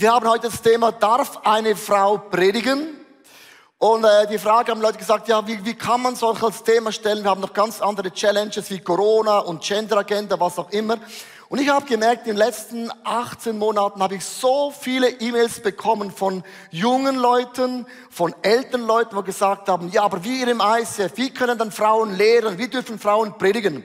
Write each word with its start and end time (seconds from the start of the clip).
Wir 0.00 0.14
haben 0.14 0.26
heute 0.26 0.48
das 0.48 0.62
Thema, 0.62 0.92
darf 0.92 1.40
eine 1.44 1.76
Frau 1.76 2.16
predigen? 2.16 2.96
Und 3.76 4.02
äh, 4.02 4.26
die 4.28 4.38
Frage 4.38 4.70
haben 4.70 4.80
Leute 4.80 4.96
gesagt, 4.96 5.28
ja, 5.28 5.46
wie, 5.46 5.62
wie 5.62 5.74
kann 5.74 6.00
man 6.00 6.16
solch 6.16 6.42
als 6.42 6.62
Thema 6.62 6.90
stellen? 6.90 7.22
Wir 7.22 7.28
haben 7.28 7.42
noch 7.42 7.52
ganz 7.52 7.82
andere 7.82 8.10
Challenges 8.10 8.70
wie 8.70 8.78
Corona 8.78 9.40
und 9.40 9.62
Gender-Agenda, 9.62 10.40
was 10.40 10.58
auch 10.58 10.70
immer. 10.70 10.96
Und 11.50 11.60
ich 11.60 11.68
habe 11.68 11.84
gemerkt, 11.84 12.26
in 12.26 12.32
den 12.32 12.38
letzten 12.38 12.90
18 13.04 13.58
Monaten 13.58 14.02
habe 14.02 14.14
ich 14.14 14.24
so 14.24 14.70
viele 14.70 15.10
E-Mails 15.20 15.60
bekommen 15.60 16.10
von 16.10 16.44
jungen 16.70 17.16
Leuten, 17.16 17.84
von 18.08 18.34
älteren 18.40 18.86
Leuten, 18.86 19.14
die 19.14 19.22
gesagt 19.22 19.68
haben, 19.68 19.90
ja, 19.90 20.02
aber 20.02 20.24
wir 20.24 20.48
im 20.48 20.62
ICF, 20.64 21.12
wie 21.16 21.28
können 21.28 21.58
dann 21.58 21.72
Frauen 21.72 22.16
lehren, 22.16 22.56
wie 22.56 22.68
dürfen 22.68 22.98
Frauen 22.98 23.36
predigen? 23.36 23.84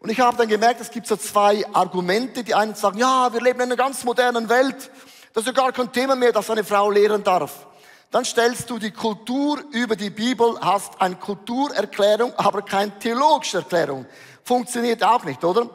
Und 0.00 0.10
ich 0.10 0.18
habe 0.18 0.36
dann 0.36 0.48
gemerkt, 0.48 0.80
es 0.80 0.90
gibt 0.90 1.06
so 1.06 1.14
zwei 1.14 1.64
Argumente. 1.72 2.42
Die 2.42 2.56
einen 2.56 2.74
sagen, 2.74 2.98
ja, 2.98 3.32
wir 3.32 3.40
leben 3.40 3.60
in 3.60 3.66
einer 3.66 3.76
ganz 3.76 4.02
modernen 4.02 4.48
Welt. 4.48 4.90
Das 5.34 5.44
ist 5.44 5.54
gar 5.54 5.72
kein 5.72 5.92
Thema 5.92 6.14
mehr, 6.14 6.30
dass 6.30 6.48
eine 6.48 6.62
Frau 6.62 6.90
lehren 6.90 7.24
darf. 7.24 7.66
Dann 8.12 8.24
stellst 8.24 8.70
du 8.70 8.78
die 8.78 8.92
Kultur 8.92 9.60
über 9.72 9.96
die 9.96 10.10
Bibel, 10.10 10.56
hast 10.60 11.00
eine 11.00 11.16
Kulturerklärung, 11.16 12.32
aber 12.36 12.62
keine 12.62 12.96
theologische 13.00 13.58
Erklärung. 13.58 14.06
Funktioniert 14.44 15.02
auch 15.02 15.24
nicht, 15.24 15.42
oder? 15.42 15.68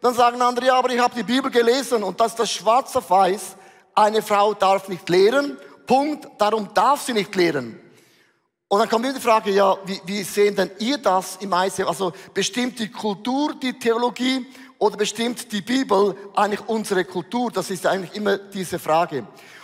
Dann 0.00 0.14
sagen 0.14 0.42
andere, 0.42 0.66
ja, 0.66 0.74
aber 0.74 0.90
ich 0.90 0.98
habe 0.98 1.14
die 1.14 1.22
Bibel 1.22 1.48
gelesen 1.48 2.02
und 2.02 2.18
das 2.18 2.32
ist 2.32 2.40
das 2.40 2.50
schwarz 2.50 2.96
auf 2.96 3.08
weiß. 3.08 3.54
Eine 3.94 4.20
Frau 4.20 4.52
darf 4.52 4.88
nicht 4.88 5.08
lehren. 5.08 5.58
Punkt. 5.86 6.26
Darum 6.38 6.74
darf 6.74 7.02
sie 7.02 7.12
nicht 7.12 7.32
lehren. 7.36 7.78
Und 8.66 8.80
dann 8.80 8.88
kommt 8.88 9.04
wieder 9.04 9.14
die 9.14 9.20
Frage, 9.20 9.52
ja, 9.52 9.76
wie, 9.84 10.00
wie 10.06 10.24
sehen 10.24 10.56
denn 10.56 10.72
ihr 10.80 10.98
das 10.98 11.36
im 11.36 11.52
ICF? 11.52 11.86
Also 11.86 12.12
bestimmt 12.32 12.80
die 12.80 12.90
Kultur 12.90 13.54
die 13.54 13.78
Theologie 13.78 14.44
oder 14.84 14.98
bestimmt 14.98 15.50
die 15.50 15.62
Bibel 15.62 16.14
eigentlich 16.34 16.68
unsere 16.68 17.06
Kultur? 17.06 17.50
Das 17.50 17.70
ist 17.70 17.86
eigentlich 17.86 18.14
immer 18.14 18.36
diese 18.36 18.78
Frage. 18.78 19.20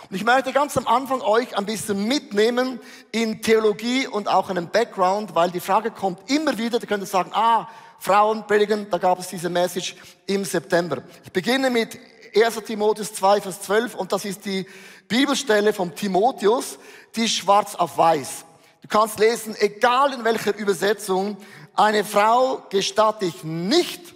Und 0.09 0.15
ich 0.15 0.23
möchte 0.23 0.51
ganz 0.51 0.75
am 0.77 0.87
Anfang 0.87 1.21
euch 1.21 1.55
ein 1.55 1.67
bisschen 1.67 2.07
mitnehmen 2.07 2.79
in 3.11 3.39
Theologie 3.43 4.07
und 4.07 4.27
auch 4.27 4.49
einen 4.49 4.69
Background, 4.69 5.35
weil 5.35 5.51
die 5.51 5.59
Frage 5.59 5.91
kommt 5.91 6.31
immer 6.31 6.57
wieder, 6.57 6.79
da 6.79 6.87
könnt 6.87 7.03
ihr 7.03 7.07
sagen, 7.07 7.29
ah, 7.35 7.69
Frauen 7.99 8.47
predigen, 8.47 8.87
da 8.89 8.97
gab 8.97 9.19
es 9.19 9.27
diese 9.27 9.51
Message 9.51 9.95
im 10.25 10.43
September. 10.43 11.03
Ich 11.23 11.31
beginne 11.31 11.69
mit 11.69 11.99
1. 12.35 12.55
Timotheus 12.65 13.13
2, 13.13 13.41
Vers 13.41 13.61
12 13.61 13.93
und 13.93 14.11
das 14.11 14.25
ist 14.25 14.43
die 14.43 14.65
Bibelstelle 15.07 15.71
vom 15.71 15.93
Timotheus, 15.93 16.79
die 17.15 17.29
schwarz 17.29 17.75
auf 17.75 17.95
weiß. 17.95 18.43
Du 18.81 18.87
kannst 18.87 19.19
lesen, 19.19 19.55
egal 19.59 20.13
in 20.13 20.23
welcher 20.23 20.55
Übersetzung, 20.55 21.37
eine 21.75 22.03
Frau 22.03 22.63
gestatte 22.71 23.25
ich 23.25 23.43
nicht, 23.43 24.10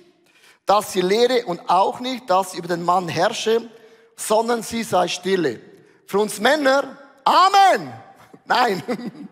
dass 0.66 0.94
sie 0.94 1.02
lehre 1.02 1.46
und 1.46 1.70
auch 1.70 2.00
nicht, 2.00 2.30
dass 2.30 2.52
sie 2.52 2.58
über 2.58 2.68
den 2.68 2.84
Mann 2.84 3.08
herrsche, 3.08 3.70
sondern 4.16 4.64
sie 4.64 4.84
sei 4.84 5.08
stille. 5.08 5.60
Für 6.08 6.20
uns 6.20 6.40
Männer, 6.40 6.98
Amen! 7.26 7.92
Nein. 8.46 8.84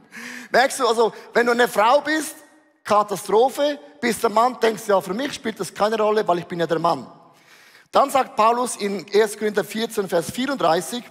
Merkst 0.52 0.80
du, 0.80 0.88
also, 0.88 1.14
wenn 1.34 1.46
du 1.46 1.52
eine 1.52 1.68
Frau 1.68 2.02
bist, 2.02 2.36
Katastrophe, 2.84 3.80
bist 4.02 4.22
der 4.24 4.30
Mann, 4.30 4.60
denkst 4.60 4.86
du, 4.86 4.92
ja, 4.92 5.02
für 5.02 5.14
mich 5.14 5.34
spielt 5.34 5.60
das 5.60 5.74
keine 5.74 5.98
Rolle, 5.98 6.28
weil 6.28 6.40
ich 6.40 6.46
bin 6.46 6.60
ja 6.60 6.68
der 6.68 6.80
Mann. 6.80 7.08
Dann 7.92 8.10
sagt 8.10 8.36
Paulus 8.36 8.76
in 8.76 9.06
1. 9.14 9.38
Korinther 9.38 9.64
14, 9.64 10.10
Vers 10.10 10.32
34, 10.32 11.04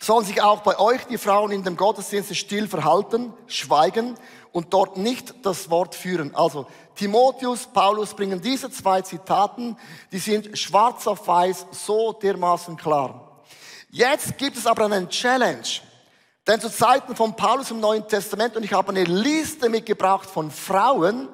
sollen 0.00 0.24
sich 0.24 0.40
auch 0.42 0.60
bei 0.60 0.78
euch 0.78 1.04
die 1.06 1.18
Frauen 1.18 1.50
in 1.50 1.64
dem 1.64 1.76
Gottesdienst 1.76 2.36
still 2.36 2.68
verhalten, 2.68 3.32
schweigen 3.46 4.14
und 4.52 4.72
dort 4.72 4.96
nicht 4.96 5.34
das 5.44 5.70
Wort 5.70 5.94
führen. 5.94 6.34
Also 6.34 6.66
Timotheus, 6.94 7.66
Paulus 7.66 8.14
bringen 8.14 8.40
diese 8.40 8.70
zwei 8.70 9.02
Zitaten, 9.02 9.76
die 10.12 10.18
sind 10.18 10.56
schwarz 10.58 11.06
auf 11.06 11.26
weiß 11.26 11.66
so 11.72 12.12
dermaßen 12.12 12.76
klar. 12.76 13.42
Jetzt 13.90 14.38
gibt 14.38 14.56
es 14.56 14.66
aber 14.66 14.84
einen 14.84 15.08
Challenge. 15.08 15.66
Denn 16.46 16.60
zu 16.60 16.70
Zeiten 16.70 17.14
von 17.14 17.36
Paulus 17.36 17.70
im 17.70 17.80
Neuen 17.80 18.06
Testament, 18.08 18.56
und 18.56 18.64
ich 18.64 18.72
habe 18.72 18.90
eine 18.90 19.04
Liste 19.04 19.68
mitgebracht 19.68 20.30
von 20.30 20.50
Frauen, 20.50 21.28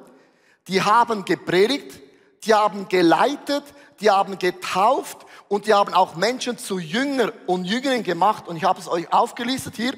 die 0.67 0.83
haben 0.83 1.25
gepredigt, 1.25 2.01
die 2.45 2.55
haben 2.55 2.89
geleitet, 2.89 3.63
die 4.01 4.11
haben 4.11 4.39
getauft 4.39 5.24
und 5.55 5.69
die 5.69 5.73
haben 5.73 5.95
auch 5.95 6.17
Menschen 6.17 6.59
zu 6.59 6.81
Jünger 6.81 7.33
und 7.47 7.65
Jüngerinnen 7.65 8.03
gemacht 8.03 8.49
und 8.49 8.57
ich 8.57 8.65
habe 8.65 8.81
es 8.81 8.89
euch 8.89 9.13
aufgelistet 9.13 9.77
hier. 9.77 9.93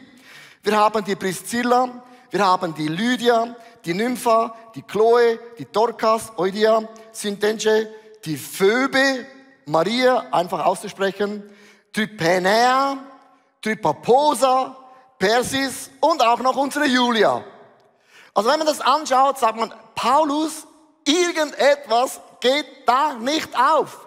Wir 0.63 0.77
haben 0.77 1.03
die 1.03 1.17
Priscilla, 1.17 2.03
wir 2.29 2.47
haben 2.47 2.75
die 2.75 2.89
Lydia, 2.89 3.57
die 3.87 3.95
Nympha, 3.95 4.55
die 4.75 4.83
Chloe, 4.83 5.39
die 5.59 5.65
Dorcas, 5.65 6.33
Eudia, 6.37 6.87
Syntenche, 7.11 7.91
die 8.27 8.37
Phoebe, 8.37 9.25
Maria, 9.65 10.27
einfach 10.31 10.63
auszusprechen, 10.63 11.43
Tryphaena, 11.91 12.99
Trypaposa, 13.63 14.77
Persis 15.19 15.91
und 16.01 16.21
auch 16.21 16.41
noch 16.41 16.57
unsere 16.57 16.85
Julia. 16.85 17.43
Also 18.35 18.51
wenn 18.51 18.59
man 18.59 18.67
das 18.67 18.83
anschaut, 18.83 19.39
sagt 19.39 19.57
man, 19.57 19.73
Paulus, 19.95 20.67
irgendetwas 21.07 22.21
geht 22.41 22.67
da 22.85 23.15
nicht 23.15 23.59
auf. 23.59 24.06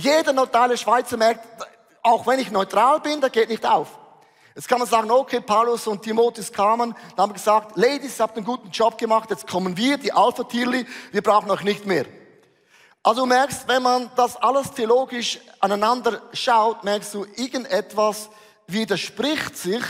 Jeder 0.00 0.32
neutrale 0.32 0.78
Schweizer 0.78 1.18
merkt, 1.18 1.46
auch 2.02 2.26
wenn 2.26 2.40
ich 2.40 2.50
neutral 2.50 3.00
bin, 3.00 3.20
der 3.20 3.28
geht 3.28 3.50
nicht 3.50 3.66
auf. 3.66 3.98
Jetzt 4.54 4.66
kann 4.66 4.78
man 4.78 4.88
sagen, 4.88 5.10
okay, 5.10 5.40
Paulus 5.40 5.86
und 5.86 6.02
Timotheus 6.02 6.50
kamen, 6.50 6.94
dann 7.16 7.22
haben 7.22 7.32
gesagt, 7.34 7.76
Ladies, 7.76 8.18
ihr 8.18 8.22
habt 8.22 8.36
einen 8.36 8.46
guten 8.46 8.70
Job 8.70 8.96
gemacht, 8.96 9.30
jetzt 9.30 9.46
kommen 9.46 9.76
wir, 9.76 9.98
die 9.98 10.12
Alpha-Tierli, 10.12 10.86
wir 11.12 11.22
brauchen 11.22 11.50
euch 11.50 11.62
nicht 11.62 11.84
mehr. 11.84 12.06
Also 13.02 13.22
du 13.22 13.26
merkst, 13.26 13.68
wenn 13.68 13.82
man 13.82 14.10
das 14.16 14.36
alles 14.36 14.72
theologisch 14.72 15.38
aneinander 15.60 16.22
schaut, 16.32 16.82
merkst 16.82 17.12
du, 17.14 17.26
irgendetwas 17.36 18.30
widerspricht 18.66 19.56
sich, 19.56 19.82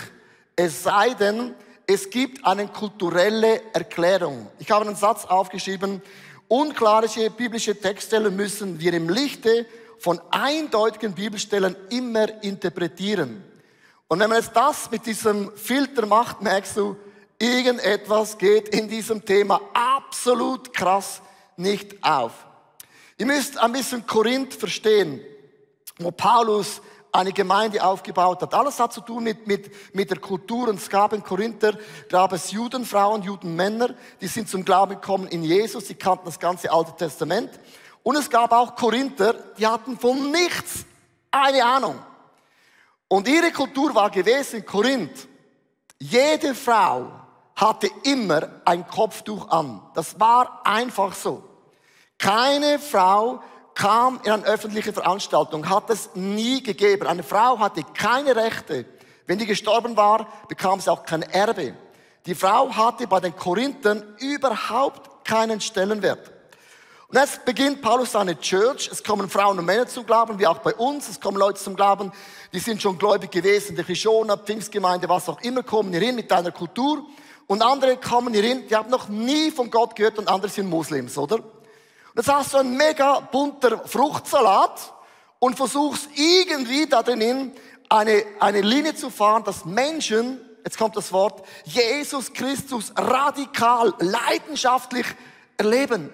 es 0.57 0.83
sei 0.83 1.15
denn, 1.15 1.55
es 1.87 2.11
gibt 2.11 2.45
eine 2.45 2.67
kulturelle 2.67 3.63
Erklärung. 3.73 4.49
Ich 4.59 4.71
habe 4.73 4.87
einen 4.87 4.97
Satz 4.97 5.25
aufgeschrieben, 5.25 6.03
unklare 6.49 7.09
biblische 7.31 7.79
Textstellen 7.79 8.35
müssen 8.35 8.81
wir 8.81 8.93
im 8.93 9.09
Lichte 9.09 9.67
von 10.01 10.21
eindeutigen 10.31 11.15
Bibelstellen 11.15 11.77
immer 11.91 12.43
interpretieren. 12.43 13.45
Und 14.09 14.19
wenn 14.19 14.31
man 14.31 14.39
jetzt 14.39 14.57
das 14.57 14.91
mit 14.91 15.07
diesem 15.07 15.55
Filter 15.57 16.07
macht, 16.07 16.43
merkst 16.43 16.79
du, 16.79 16.97
irgendetwas 17.39 18.39
geht 18.39 18.71
in 18.71 18.89
diesem 18.89 19.25
Thema 19.25 19.61
absolut 19.73 20.73
krass 20.73 21.21
nicht 21.57 22.03
auf. 22.03 22.33
Ihr 23.19 23.27
müsst 23.27 23.59
ein 23.59 23.73
bisschen 23.73 24.07
Korinth 24.07 24.55
verstehen, 24.55 25.21
wo 25.99 26.11
Paulus 26.11 26.81
eine 27.13 27.33
Gemeinde 27.33 27.85
aufgebaut 27.85 28.41
hat. 28.41 28.55
Alles 28.55 28.79
hat 28.81 28.93
zu 28.93 29.01
tun 29.01 29.25
mit, 29.25 29.47
mit, 29.47 29.95
mit 29.95 30.11
der 30.11 30.19
Kultur. 30.19 30.69
Und 30.69 30.77
es 30.77 30.89
gab 30.89 31.13
in 31.13 31.23
Korinther, 31.23 31.77
gab 32.09 32.33
es 32.33 32.51
Judenfrauen, 32.51 33.23
Judenmänner, 33.23 33.95
die 34.21 34.29
sind 34.29 34.49
zum 34.49 34.65
Glauben 34.65 34.95
gekommen 34.95 35.27
in 35.29 35.43
Jesus, 35.43 35.85
die 35.85 35.95
kannten 35.95 36.27
das 36.27 36.39
ganze 36.39 36.73
Alte 36.73 36.95
Testament. 36.97 37.51
Und 38.03 38.17
es 38.17 38.31
gab 38.31 38.53
auch 38.53 38.75
Korinther, 38.75 39.35
die 39.59 39.67
hatten 39.67 39.99
von 39.99 40.31
nichts 40.31 40.85
eine 41.31 41.65
Ahnung. 41.65 41.99
Und 43.09 43.29
ihre 43.29 43.53
Kultur 43.53 43.95
war 43.95 44.11
gewesen 44.11 44.57
in 44.61 44.67
Korinth. 44.67 45.29
Jede 45.99 46.55
Frau 46.55 47.11
hatte 47.57 47.91
immer 48.05 48.49
ein 48.65 48.87
Kopftuch 48.87 49.49
an. 49.49 49.83
Das 49.95 50.19
war 50.19 50.61
einfach 50.65 51.15
so. 51.15 51.43
Keine 52.19 52.79
Frau 52.79 53.43
kam 53.75 54.21
in 54.25 54.33
eine 54.33 54.45
öffentliche 54.45 54.93
Veranstaltung, 54.93 55.69
hat 55.69 55.91
es 55.91 56.11
nie 56.15 56.63
gegeben. 56.63 57.07
Eine 57.07 57.23
Frau 57.23 57.59
hatte 57.59 57.83
keine 57.95 58.37
Rechte. 58.37 58.87
Wenn 59.27 59.39
die 59.39 59.47
gestorben 59.47 59.97
war, 59.97 60.27
bekam 60.49 60.81
sie 60.81 60.91
auch 60.91 61.05
kein 61.05 61.23
Erbe. 61.23 61.75
Die 62.27 62.35
Frau 62.35 62.75
hatte 62.75 63.07
bei 63.07 63.21
den 63.21 63.35
Korinthern 63.35 64.03
überhaupt 64.19 65.25
keinen 65.25 65.61
Stellenwert. 65.61 66.31
Und 67.11 67.19
jetzt 67.19 67.45
beginnt 67.45 67.83
Paulus 67.83 68.13
seine 68.13 68.39
Church. 68.39 68.89
Es 68.93 69.03
kommen 69.03 69.29
Frauen 69.29 69.59
und 69.59 69.65
Männer 69.65 69.89
zum 69.89 70.07
Glauben, 70.07 70.39
wie 70.39 70.47
auch 70.47 70.59
bei 70.59 70.73
uns. 70.77 71.09
Es 71.09 71.21
kommen 71.21 71.39
Leute 71.39 71.59
zum 71.59 71.75
Glauben, 71.75 72.13
die 72.53 72.61
sind 72.61 72.81
schon 72.81 72.99
gläubig 72.99 73.33
gewesen, 73.33 73.75
die 73.75 73.83
Chishona, 73.83 74.37
Pfingstgemeinde, 74.37 75.09
was 75.09 75.29
auch 75.29 75.41
immer, 75.41 75.65
kommen 75.65 75.93
hierin 75.93 76.15
mit 76.15 76.31
deiner 76.31 76.53
Kultur. 76.53 77.05
Und 77.49 77.63
andere 77.63 77.97
kommen 77.97 78.33
hierin, 78.33 78.69
die 78.69 78.77
haben 78.77 78.91
noch 78.91 79.09
nie 79.09 79.51
von 79.51 79.73
Gott 79.73 79.97
gehört 79.97 80.21
und 80.21 80.29
andere 80.29 80.53
sind 80.53 80.71
Muslims, 80.71 81.19
oder? 81.19 81.39
Und 81.39 82.15
jetzt 82.15 82.29
hast 82.29 82.55
du 82.55 82.59
ein 82.59 82.77
mega 82.77 83.19
bunter 83.19 83.81
Fruchtsalat 83.89 84.93
und 85.41 85.57
versuchst 85.57 86.09
irgendwie 86.15 86.87
da 86.87 87.03
drinnen 87.03 87.51
eine, 87.89 88.23
eine 88.39 88.61
Linie 88.61 88.95
zu 88.95 89.11
fahren, 89.11 89.43
dass 89.43 89.65
Menschen, 89.65 90.41
jetzt 90.65 90.79
kommt 90.79 90.97
das 90.97 91.11
Wort, 91.13 91.45
Jesus 91.65 92.33
Christus 92.33 92.93
radikal, 92.97 93.95
leidenschaftlich 93.99 95.07
erleben. 95.57 96.11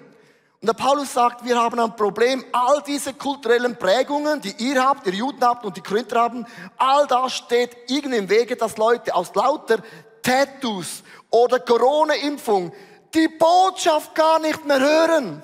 Und 0.59 0.67
der 0.67 0.73
Paulus 0.73 1.13
sagt, 1.13 1.45
wir 1.45 1.61
haben 1.61 1.79
ein 1.79 1.95
Problem, 1.95 2.43
all 2.51 2.81
diese 2.81 3.13
kulturellen 3.13 3.77
Prägungen, 3.77 4.41
die 4.41 4.55
ihr 4.57 4.83
habt, 4.83 5.05
ihr 5.05 5.13
Juden 5.13 5.43
habt 5.43 5.63
und 5.65 5.77
die 5.77 5.81
Korinther 5.81 6.21
haben, 6.21 6.45
all 6.77 7.05
das 7.05 7.33
steht 7.33 7.77
irgendwie 7.87 8.17
im 8.17 8.29
Wege, 8.29 8.55
dass 8.55 8.77
Leute 8.77 9.13
aus 9.13 9.33
lauter 9.35 9.77
Tattoos 10.23 11.03
oder 11.29 11.59
Corona-Impfung 11.59 12.73
die 13.13 13.27
Botschaft 13.27 14.15
gar 14.15 14.39
nicht 14.39 14.65
mehr 14.65 14.79
hören. 14.79 15.43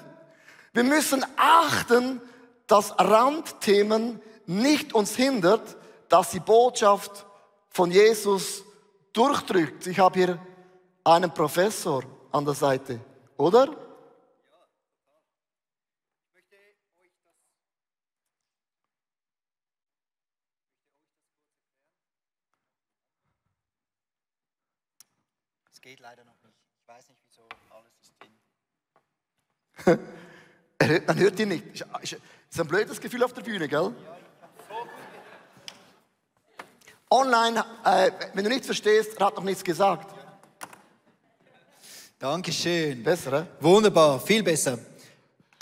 Wir 0.74 0.83
müssen 0.83 1.24
achten, 1.38 2.19
dass 2.65 2.98
Randthemen 2.98 4.19
nicht 4.48 4.94
uns 4.94 5.15
hindert, 5.15 5.77
dass 6.10 6.31
die 6.31 6.39
Botschaft 6.39 7.25
von 7.69 7.92
Jesus 7.92 8.63
durchdrückt. 9.13 9.88
Ich 9.88 10.00
habe 10.00 10.19
hier 10.19 10.39
einen 11.04 11.33
Professor 11.33 12.04
an 12.31 12.45
der 12.45 12.54
Seite, 12.54 13.00
oder? 13.38 13.68
Es 25.72 25.81
geht 25.81 26.00
leider 26.00 26.24
noch 26.24 26.42
nicht. 26.44 26.57
Ich 26.81 26.88
weiß 26.88 27.10
nicht, 27.10 27.22
wieso 27.27 27.48
alles 27.69 27.94
ist 28.01 28.13
drin. 28.19 28.39
Man 29.88 31.18
hört 31.18 31.40
ihn 31.40 31.50
nicht. 31.50 31.64
Ist 32.02 32.60
ein 32.60 32.68
blödes 32.68 33.00
Gefühl 33.00 33.24
auf 33.24 33.34
der 33.34 33.42
Bühne, 33.42 33.68
gell? 33.68 33.94
Online, 37.10 37.64
äh, 37.86 38.12
wenn 38.34 38.44
du 38.44 38.50
nichts 38.50 38.66
verstehst, 38.66 39.20
er 39.20 39.28
hat 39.28 39.36
noch 39.36 39.44
nichts 39.44 39.64
gesagt. 39.64 40.14
Dankeschön. 42.18 43.04
Besser, 43.04 43.34
eh? 43.34 43.46
Wunderbar, 43.60 44.20
viel 44.20 44.42
besser. 44.42 44.80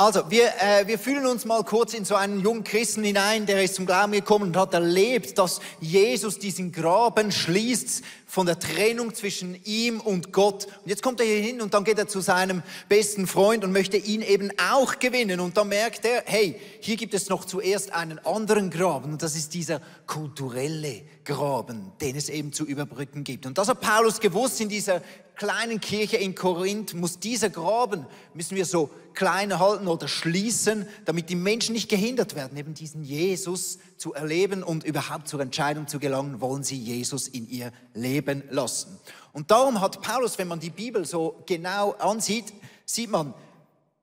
Also, 0.04 0.32
wir, 0.32 0.46
äh, 0.60 0.88
wir 0.88 0.98
fühlen 0.98 1.28
uns 1.28 1.46
mal 1.46 1.64
kurz 1.64 1.94
in 1.94 2.06
so 2.06 2.16
einen 2.16 2.40
jungen 2.40 2.64
Christen 2.64 3.04
hinein, 3.04 3.46
der 3.46 3.64
ist 3.64 3.76
zum 3.76 3.86
Glauben 3.86 4.14
gekommen 4.14 4.46
und 4.46 4.58
hat 4.58 4.74
erlebt, 4.74 5.38
dass 5.38 5.60
Jesus 5.80 6.40
diesen 6.40 6.72
Graben 6.72 7.32
schließt 7.32 8.02
von 8.26 8.48
der 8.48 8.58
Trennung 8.58 9.14
zwischen 9.14 9.64
ihm 9.64 10.02
und 10.02 10.34
Gott. 10.34 10.66
Und 10.66 10.90
jetzt 10.90 11.04
kommt 11.04 11.20
er 11.20 11.28
hier 11.28 11.42
hin 11.42 11.62
und 11.62 11.76
dann 11.76 11.84
geht 11.84 12.00
er 12.00 12.08
zu 12.08 12.20
seinem 12.20 12.64
besten 12.90 13.28
Freund 13.28 13.64
und 13.64 13.74
möchte 13.74 13.98
ihn 13.98 14.24
eben 14.24 14.50
auch 14.72 14.98
gewinnen. 14.98 15.40
Und 15.40 15.56
dann 15.56 15.68
merkt 15.68 16.04
er, 16.04 16.24
hey, 16.26 16.60
hier 16.80 16.96
gibt 16.96 17.14
es 17.14 17.30
noch 17.30 17.46
zuerst 17.46 17.94
einen 17.94 18.18
anderen 18.26 18.72
Graben 18.72 19.12
und 19.12 19.22
das 19.22 19.36
ist 19.36 19.54
dieser 19.54 19.82
kulturelle 20.08 21.04
Graben, 21.26 21.92
den 22.02 22.16
es 22.16 22.30
eben 22.30 22.54
zu 22.54 22.66
überbrücken 22.66 23.24
gibt. 23.24 23.46
Und 23.46 23.58
das 23.58 23.68
hat 23.68 23.82
Paulus 23.82 24.20
gewusst 24.20 24.60
in 24.62 24.70
dieser 24.70 25.02
kleinen 25.36 25.80
Kirche 25.80 26.18
in 26.18 26.36
Korinth, 26.36 26.94
muss 26.94 27.20
dieser 27.20 27.50
Graben, 27.50 28.06
müssen 28.34 28.56
wir 28.56 28.66
so 28.66 28.90
klein 29.14 29.60
halten 29.60 29.88
oder 29.88 30.08
schließen, 30.08 30.86
damit 31.06 31.30
die 31.30 31.36
Menschen 31.36 31.74
nicht 31.74 31.90
gehindert 31.90 32.36
werden, 32.36 32.58
eben 32.58 32.74
diesen 32.74 33.04
Jesus 33.04 33.80
zu 33.98 34.14
erleben 34.14 34.64
und 34.64 34.84
überhaupt 34.84 35.28
zur 35.28 35.40
Entscheidung 35.42 35.88
zu 35.88 36.00
gelangen, 36.00 36.42
wollen 36.42 36.64
sie 36.64 36.78
Jesus 36.78 37.28
in 37.28 37.50
ihr 37.50 37.72
Leben 37.94 38.44
lassen. 38.50 39.00
Und 39.34 39.52
darum 39.52 39.82
hat 39.82 40.02
Paulus, 40.02 40.38
wenn 40.38 40.48
man 40.48 40.60
die 40.60 40.70
Bibel 40.70 41.06
so 41.06 41.44
genau 41.46 41.94
ansieht, 41.94 42.54
sieht 42.86 43.10
man, 43.10 43.34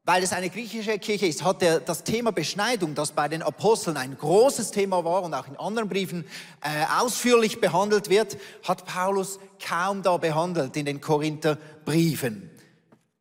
weil 0.08 0.22
es 0.22 0.32
eine 0.32 0.48
griechische 0.48 0.98
Kirche 0.98 1.26
ist, 1.26 1.44
hat 1.44 1.62
er 1.62 1.80
das 1.80 2.02
Thema 2.02 2.32
Beschneidung, 2.32 2.94
das 2.94 3.12
bei 3.12 3.28
den 3.28 3.42
Aposteln 3.42 3.98
ein 3.98 4.16
großes 4.16 4.70
Thema 4.70 5.04
war 5.04 5.22
und 5.22 5.34
auch 5.34 5.46
in 5.46 5.54
anderen 5.58 5.86
Briefen 5.86 6.24
äh, 6.62 6.86
ausführlich 6.98 7.60
behandelt 7.60 8.08
wird, 8.08 8.38
hat 8.66 8.86
Paulus 8.86 9.38
kaum 9.62 10.02
da 10.02 10.16
behandelt 10.16 10.78
in 10.78 10.86
den 10.86 11.02
Korinther 11.02 11.58
Briefen. 11.84 12.48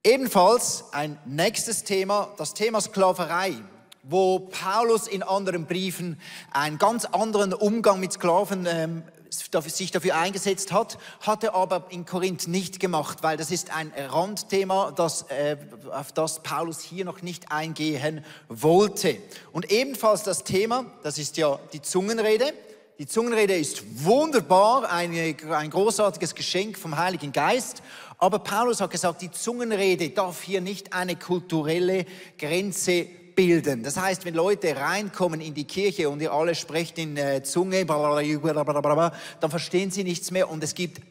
Ebenfalls 0.01 0.86
ein 0.94 1.18
nächstes 1.25 1.84
Thema, 1.84 2.30
das 2.38 2.54
Thema 2.54 2.80
Sklaverei, 2.80 3.56
wo 4.04 4.39
Paulus 4.39 5.10
in 5.10 5.24
anderen 5.24 5.66
Briefen 5.66 6.18
einen 6.51 6.78
ganz 6.78 7.04
anderen 7.04 7.54
Umgang 7.54 8.00
mit 8.00 8.13
Sklaven 8.13 8.66
ähm, 8.66 9.04
sich 9.29 9.91
dafür 9.91 10.15
eingesetzt 10.15 10.71
hat, 10.71 10.97
hatte 11.21 11.53
aber 11.53 11.85
in 11.89 12.06
Korinth 12.06 12.47
nicht 12.47 12.79
gemacht, 12.79 13.19
weil 13.21 13.38
das 13.38 13.51
ist 13.51 13.75
ein 13.75 13.91
Randthema, 13.95 14.91
das, 14.91 15.24
äh, 15.24 15.57
auf 15.91 16.12
das 16.12 16.44
Paulus 16.44 16.81
hier 16.81 17.06
noch 17.06 17.21
nicht 17.21 17.51
eingehen 17.51 18.24
wollte. 18.50 19.18
Und 19.51 19.71
ebenfalls 19.71 20.24
das 20.24 20.44
Thema, 20.44 20.85
das 21.03 21.18
ist 21.18 21.38
ja 21.38 21.59
die 21.74 21.81
Zungenrede. 21.81 22.53
Die 23.00 23.06
Zungenrede 23.06 23.56
ist 23.56 24.03
wunderbar, 24.03 24.91
eine, 24.91 25.35
ein 25.51 25.69
großartiges 25.69 26.33
Geschenk 26.33 26.79
vom 26.79 26.97
Heiligen 26.97 27.31
Geist. 27.31 27.83
Aber 28.18 28.39
Paulus 28.39 28.81
hat 28.81 28.89
gesagt, 28.89 29.21
die 29.21 29.29
Zungenrede 29.29 30.09
darf 30.09 30.41
hier 30.41 30.62
nicht 30.62 30.94
eine 30.94 31.15
kulturelle 31.15 32.06
Grenze 32.39 33.07
bilden. 33.38 33.84
Das 33.84 33.98
heißt, 33.98 34.25
wenn 34.25 34.34
Leute 34.34 34.75
reinkommen 34.75 35.42
in 35.42 35.54
die 35.54 35.66
Kirche 35.66 36.10
und 36.10 36.22
ihr 36.22 36.34
alle 36.34 36.56
sprecht 36.56 36.98
in 36.98 37.16
äh, 37.16 37.44
Zunge, 37.44 37.86
dann 37.86 39.50
verstehen 39.51 39.92
sie 39.92 40.04
nichts 40.04 40.31
mehr 40.31 40.50
und 40.50 40.63
es 40.63 40.74
gibt 40.74 41.01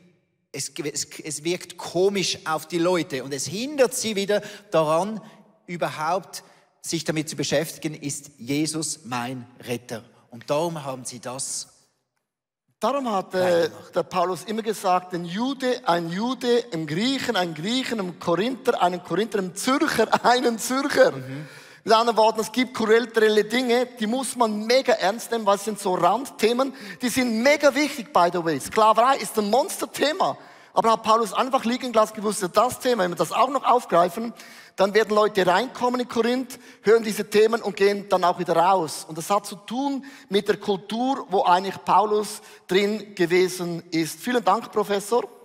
es, 0.51 0.73
es, 0.93 1.07
es 1.23 1.45
wirkt 1.45 1.77
komisch 1.77 2.39
auf 2.45 2.67
die 2.67 2.79
Leute 2.79 3.23
und 3.23 3.33
es 3.33 3.47
hindert 3.47 3.95
sie 3.95 4.17
wieder 4.17 4.43
daran, 4.73 5.21
überhaupt 5.67 6.43
sich 6.83 7.05
damit 7.05 7.29
zu 7.29 7.37
beschäftigen, 7.37 7.95
ist 7.95 8.31
Jesus 8.39 9.01
mein 9.05 9.47
Retter. 9.65 10.03
Und 10.31 10.51
darum 10.51 10.85
haben 10.85 11.05
sie 11.05 11.21
das 11.21 11.69
Darum 12.79 13.11
hat 13.11 13.35
äh, 13.35 13.71
der 13.95 14.03
Paulus 14.03 14.45
immer 14.45 14.61
gesagt, 14.61 15.15
ein 15.15 15.25
Jude, 15.25 15.81
ein 15.89 16.11
Jude, 16.11 16.65
ein 16.75 16.87
Griechen, 16.87 17.35
ein 17.35 17.55
Griechen, 17.55 17.99
ein 18.01 18.19
Korinther, 18.19 18.83
einen 18.83 19.03
Korinther, 19.03 19.39
ein 19.39 19.55
Zürcher, 19.55 20.23
einen 20.25 20.59
Zürcher. 20.59 21.13
Mhm. 21.13 21.49
Mit 21.87 21.95
anderen 21.95 22.17
Worten, 22.17 22.41
es 22.41 22.51
gibt 22.51 22.75
kulturelle 22.75 23.45
Dinge, 23.45 23.87
die 23.87 24.09
muss 24.09 24.35
man 24.35 24.67
mega 24.67 24.93
ernst 24.95 25.31
nehmen, 25.31 25.47
weil 25.47 25.55
es 25.55 25.65
sind 25.65 25.79
so 25.79 25.95
Randthemen, 25.95 26.75
die 27.01 27.09
sind 27.09 27.45
mega 27.45 27.73
wichtig, 27.73 28.13
by 28.13 28.29
the 28.33 28.45
way. 28.45 28.59
Sklaverei 28.59 29.19
ist 29.19 29.39
ein 29.39 29.49
Monsterthema. 29.51 30.37
Aber 30.73 30.91
hat 30.91 31.05
Paulus 31.05 31.33
einfach 31.33 31.65
liegen 31.65 31.93
gelassen, 31.93 32.15
gewusst, 32.17 32.45
das 32.53 32.81
Thema, 32.81 33.05
wenn 33.05 33.13
wir 33.13 33.17
das 33.17 33.31
auch 33.31 33.51
noch 33.51 33.63
aufgreifen, 33.63 34.35
dann 34.75 34.95
werden 34.95 35.15
Leute 35.15 35.47
reinkommen 35.47 36.01
in 36.01 36.09
Korinth, 36.09 36.59
hören 36.83 37.05
diese 37.05 37.31
Themen 37.31 37.63
und 37.63 37.77
gehen 37.77 38.09
dann 38.09 38.25
auch 38.25 38.41
wieder 38.41 38.57
raus. 38.57 39.07
Und 39.09 39.17
das 39.17 39.31
hat 39.31 39.47
zu 39.47 39.55
tun 39.55 40.05
mit 40.29 40.49
der 40.49 40.57
Kultur, 40.57 41.25
wo 41.31 41.45
eigentlich 41.45 41.77
Paulus 41.85 42.43
drin 42.67 43.15
gewesen 43.15 43.85
ist. 43.93 44.19
Vielen 44.19 44.45
Dank, 44.45 44.73
Professor. 44.73 45.36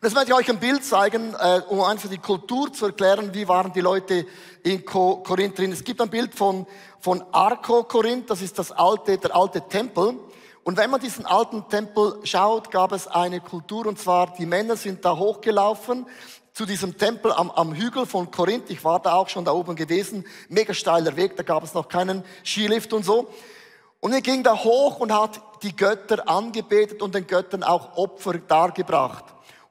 Und 0.00 0.04
jetzt 0.04 0.14
möchte 0.14 0.30
ich 0.30 0.38
euch 0.38 0.48
ein 0.48 0.60
Bild 0.60 0.84
zeigen, 0.84 1.34
äh, 1.34 1.60
um 1.70 1.80
einfach 1.80 2.08
die 2.08 2.18
Kultur 2.18 2.72
zu 2.72 2.86
erklären, 2.86 3.34
wie 3.34 3.48
waren 3.48 3.72
die 3.72 3.80
Leute 3.80 4.26
in 4.62 4.84
Korinth 4.84 5.58
drin. 5.58 5.72
Es 5.72 5.82
gibt 5.82 6.00
ein 6.00 6.08
Bild 6.08 6.36
von, 6.36 6.68
von 7.00 7.24
Arco 7.32 7.82
Korinth, 7.82 8.30
das 8.30 8.40
ist 8.40 8.60
das 8.60 8.70
alte, 8.70 9.18
der 9.18 9.34
alte 9.34 9.60
Tempel. 9.60 10.14
Und 10.62 10.76
wenn 10.76 10.88
man 10.90 11.00
diesen 11.00 11.26
alten 11.26 11.68
Tempel 11.68 12.20
schaut, 12.22 12.70
gab 12.70 12.92
es 12.92 13.08
eine 13.08 13.40
Kultur, 13.40 13.86
und 13.86 13.98
zwar 13.98 14.34
die 14.34 14.46
Männer 14.46 14.76
sind 14.76 15.04
da 15.04 15.16
hochgelaufen 15.16 16.06
zu 16.52 16.64
diesem 16.64 16.96
Tempel 16.96 17.32
am, 17.32 17.50
am 17.50 17.74
Hügel 17.74 18.06
von 18.06 18.30
Korinth. 18.30 18.70
Ich 18.70 18.84
war 18.84 19.00
da 19.00 19.14
auch 19.14 19.28
schon 19.28 19.44
da 19.44 19.50
oben 19.50 19.74
gewesen. 19.74 20.24
Mega 20.48 20.74
steiler 20.74 21.16
Weg, 21.16 21.36
da 21.36 21.42
gab 21.42 21.64
es 21.64 21.74
noch 21.74 21.88
keinen 21.88 22.22
Skilift 22.44 22.92
und 22.92 23.04
so. 23.04 23.32
Und 23.98 24.12
er 24.12 24.20
ging 24.20 24.44
da 24.44 24.62
hoch 24.62 25.00
und 25.00 25.12
hat 25.12 25.40
die 25.64 25.74
Götter 25.74 26.28
angebetet 26.28 27.02
und 27.02 27.16
den 27.16 27.26
Göttern 27.26 27.64
auch 27.64 27.96
Opfer 27.96 28.34
dargebracht. 28.34 29.24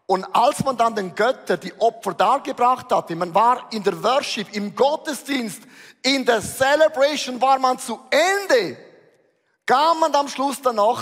Und 0.07 0.23
als 0.33 0.63
man 0.63 0.77
dann 0.77 0.95
den 0.95 1.13
Göttern 1.13 1.59
die 1.59 1.73
Opfer 1.79 2.13
dargebracht 2.13 2.91
hatte, 2.91 3.15
man 3.15 3.35
war 3.35 3.67
in 3.71 3.83
der 3.83 4.01
Worship, 4.01 4.55
im 4.55 4.73
Gottesdienst, 4.73 5.61
in 6.01 6.25
der 6.25 6.41
Celebration 6.41 7.39
war 7.39 7.59
man 7.59 7.77
zu 7.77 7.99
Ende 8.09 8.77
kam 9.67 9.99
man 9.99 10.15
am 10.15 10.27
Schluss 10.29 10.61
dann 10.61 10.77
noch 10.77 11.01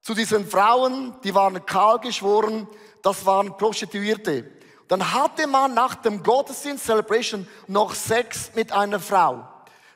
zu 0.00 0.14
diesen 0.14 0.48
Frauen, 0.48 1.14
die 1.22 1.34
waren 1.34 1.64
kahl 1.66 2.00
geschworen, 2.00 2.66
das 3.02 3.24
waren 3.26 3.56
Prostituierte. 3.56 4.50
Dann 4.88 5.12
hatte 5.12 5.46
man 5.46 5.74
nach 5.74 5.94
dem 5.96 6.22
Gottesdienst 6.22 6.86
Celebration 6.86 7.46
noch 7.68 7.94
Sex 7.94 8.50
mit 8.54 8.72
einer 8.72 8.98
Frau. 8.98 9.46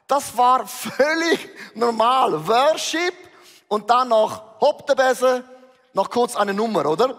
Das 0.06 0.36
war 0.36 0.66
völlig 0.68 1.48
normal. 1.74 2.46
Worship 2.46 3.14
und 3.66 3.88
dann 3.88 4.08
noch 4.08 4.60
Hoptebese, 4.60 5.42
noch 5.94 6.10
kurz 6.10 6.36
eine 6.36 6.52
Nummer, 6.52 6.84
oder? 6.84 7.16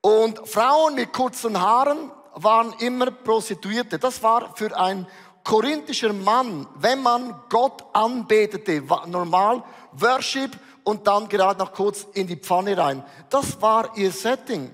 Und 0.00 0.48
Frauen 0.48 0.94
mit 0.94 1.12
kurzen 1.12 1.60
Haaren 1.60 2.12
waren 2.34 2.72
immer 2.78 3.10
Prostituierte. 3.10 3.98
Das 3.98 4.22
war 4.22 4.54
für 4.54 4.76
ein 4.76 5.06
korinthischer 5.44 6.12
Mann, 6.12 6.66
wenn 6.76 7.02
man 7.02 7.34
Gott 7.48 7.84
anbetete, 7.92 8.82
normal 9.06 9.62
Worship 9.92 10.52
und 10.84 11.06
dann 11.06 11.28
gerade 11.28 11.58
noch 11.58 11.72
kurz 11.72 12.06
in 12.14 12.26
die 12.26 12.36
Pfanne 12.36 12.76
rein. 12.76 13.04
Das 13.30 13.60
war 13.60 13.96
ihr 13.96 14.12
Setting. 14.12 14.72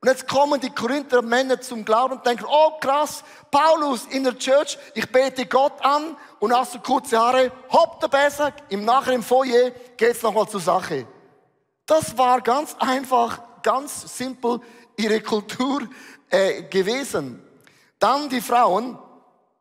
Und 0.00 0.08
jetzt 0.08 0.28
kommen 0.28 0.60
die 0.60 0.70
Korinther 0.70 1.22
Männer 1.22 1.60
zum 1.60 1.84
Glauben 1.84 2.14
und 2.14 2.26
denken, 2.26 2.44
oh 2.48 2.78
krass, 2.80 3.24
Paulus 3.50 4.06
in 4.06 4.24
der 4.24 4.36
Church, 4.38 4.78
ich 4.94 5.10
bete 5.10 5.46
Gott 5.46 5.72
an 5.80 6.16
und 6.38 6.54
hast 6.54 6.74
du 6.74 6.80
kurze 6.80 7.18
Haare, 7.18 7.50
hopp 7.70 8.00
der 8.00 8.08
besser, 8.08 8.52
im 8.68 8.84
Nachher 8.84 9.14
im 9.14 9.22
Foyer 9.22 9.70
geht's 9.96 10.22
nochmal 10.22 10.48
zur 10.48 10.60
Sache. 10.60 11.06
Das 11.86 12.16
war 12.18 12.40
ganz 12.40 12.76
einfach, 12.78 13.40
ganz 13.66 14.16
simpel 14.16 14.60
ihre 14.96 15.20
Kultur 15.20 15.82
äh, 16.30 16.62
gewesen. 16.62 17.42
Dann 17.98 18.28
die 18.28 18.40
Frauen, 18.40 18.96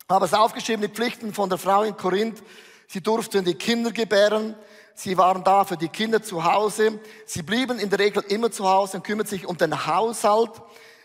habe 0.08 0.26
es 0.26 0.34
aufgeschrieben, 0.36 0.84
die 0.84 0.94
Pflichten 0.94 1.34
von 1.34 1.50
der 1.50 1.58
Frau 1.58 1.82
in 1.82 1.98
Korinth. 1.98 2.44
Sie 2.88 3.02
durften 3.02 3.44
die 3.44 3.56
Kinder 3.56 3.92
gebären. 3.92 4.54
Sie 4.94 5.18
waren 5.18 5.44
da 5.44 5.66
für 5.66 5.76
die 5.76 5.90
Kinder 5.90 6.22
zu 6.22 6.44
Hause. 6.44 7.00
Sie 7.26 7.42
blieben 7.42 7.80
in 7.80 7.90
der 7.90 7.98
Regel 7.98 8.24
immer 8.28 8.52
zu 8.52 8.70
Hause 8.70 8.98
und 8.98 9.04
kümmerten 9.04 9.32
sich 9.32 9.48
um 9.48 9.58
den 9.58 9.88
Haushalt. 9.88 10.52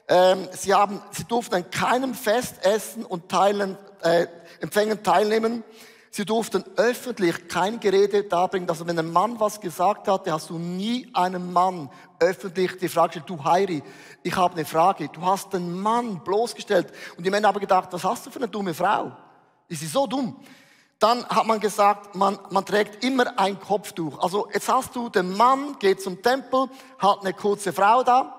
Ähm, 0.06 0.48
sie, 0.52 0.74
haben, 0.74 1.00
sie 1.12 1.24
durften 1.24 1.54
an 1.54 1.70
keinem 1.70 2.12
Fest 2.12 2.56
essen 2.62 3.06
und 3.06 3.30
teilen, 3.30 3.78
äh, 4.02 4.26
Empfängen 4.60 5.02
teilnehmen. 5.02 5.64
Sie 6.10 6.26
durften 6.26 6.64
öffentlich 6.76 7.48
kein 7.48 7.80
Gerede 7.80 8.24
darbringen. 8.24 8.68
Also 8.68 8.86
wenn 8.86 8.98
ein 8.98 9.10
Mann 9.10 9.40
was 9.40 9.58
gesagt 9.58 10.06
hatte, 10.06 10.34
hast 10.34 10.50
du 10.50 10.58
nie 10.58 11.08
einem 11.14 11.50
Mann 11.54 11.88
öffentlich 12.20 12.76
die 12.78 12.88
Frage 12.88 13.08
gestellt, 13.08 13.30
du 13.30 13.44
Heiri, 13.44 13.82
ich 14.22 14.36
habe 14.36 14.54
eine 14.54 14.64
Frage. 14.64 15.08
Du 15.08 15.22
hast 15.22 15.52
den 15.52 15.80
Mann 15.80 16.22
bloßgestellt. 16.22 16.92
Und 17.16 17.24
die 17.24 17.30
Männer 17.30 17.48
haben 17.48 17.58
gedacht, 17.58 17.88
was 17.92 18.04
hast 18.04 18.26
du 18.26 18.30
für 18.30 18.38
eine 18.38 18.48
dumme 18.48 18.74
Frau? 18.74 19.12
Ist 19.68 19.80
sie 19.80 19.86
so 19.86 20.06
dumm? 20.06 20.36
Dann 20.98 21.26
hat 21.26 21.46
man 21.46 21.58
gesagt, 21.58 22.14
man, 22.14 22.38
man 22.50 22.64
trägt 22.64 23.02
immer 23.02 23.38
ein 23.38 23.58
Kopftuch. 23.58 24.22
Also 24.22 24.48
jetzt 24.52 24.68
hast 24.68 24.94
du 24.94 25.08
den 25.08 25.34
Mann, 25.34 25.78
geht 25.78 26.02
zum 26.02 26.20
Tempel, 26.22 26.68
hat 26.98 27.20
eine 27.22 27.32
kurze 27.32 27.72
Frau 27.72 28.02
da. 28.02 28.36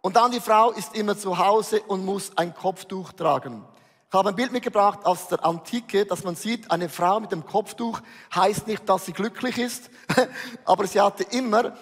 Und 0.00 0.14
dann 0.14 0.30
die 0.30 0.40
Frau 0.40 0.70
ist 0.70 0.94
immer 0.94 1.18
zu 1.18 1.36
Hause 1.36 1.80
und 1.88 2.04
muss 2.04 2.30
ein 2.36 2.54
Kopftuch 2.54 3.12
tragen. 3.12 3.64
Ich 4.08 4.14
habe 4.16 4.28
ein 4.28 4.36
Bild 4.36 4.52
mitgebracht 4.52 5.04
aus 5.04 5.26
der 5.26 5.44
Antike, 5.44 6.06
dass 6.06 6.22
man 6.22 6.36
sieht, 6.36 6.70
eine 6.70 6.88
Frau 6.88 7.18
mit 7.18 7.32
dem 7.32 7.44
Kopftuch 7.44 8.00
heißt 8.32 8.68
nicht, 8.68 8.88
dass 8.88 9.04
sie 9.04 9.12
glücklich 9.12 9.58
ist, 9.58 9.90
aber 10.64 10.86
sie 10.86 11.00
hatte 11.00 11.24
immer 11.24 11.72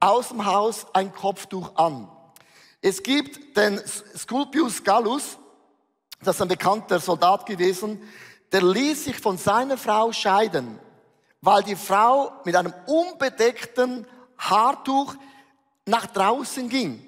aus 0.00 0.28
dem 0.28 0.44
Haus 0.44 0.86
ein 0.92 1.12
Kopftuch 1.12 1.74
an. 1.76 2.08
Es 2.80 3.02
gibt 3.02 3.56
den 3.56 3.80
Sculpius 4.16 4.84
Gallus, 4.84 5.38
das 6.22 6.36
ist 6.36 6.42
ein 6.42 6.48
bekannter 6.48 7.00
Soldat 7.00 7.46
gewesen, 7.46 8.02
der 8.52 8.62
ließ 8.62 9.04
sich 9.04 9.18
von 9.18 9.36
seiner 9.36 9.76
Frau 9.76 10.12
scheiden, 10.12 10.78
weil 11.40 11.62
die 11.62 11.76
Frau 11.76 12.32
mit 12.44 12.56
einem 12.56 12.72
unbedeckten 12.86 14.06
Haartuch 14.38 15.14
nach 15.86 16.06
draußen 16.06 16.68
ging. 16.68 17.04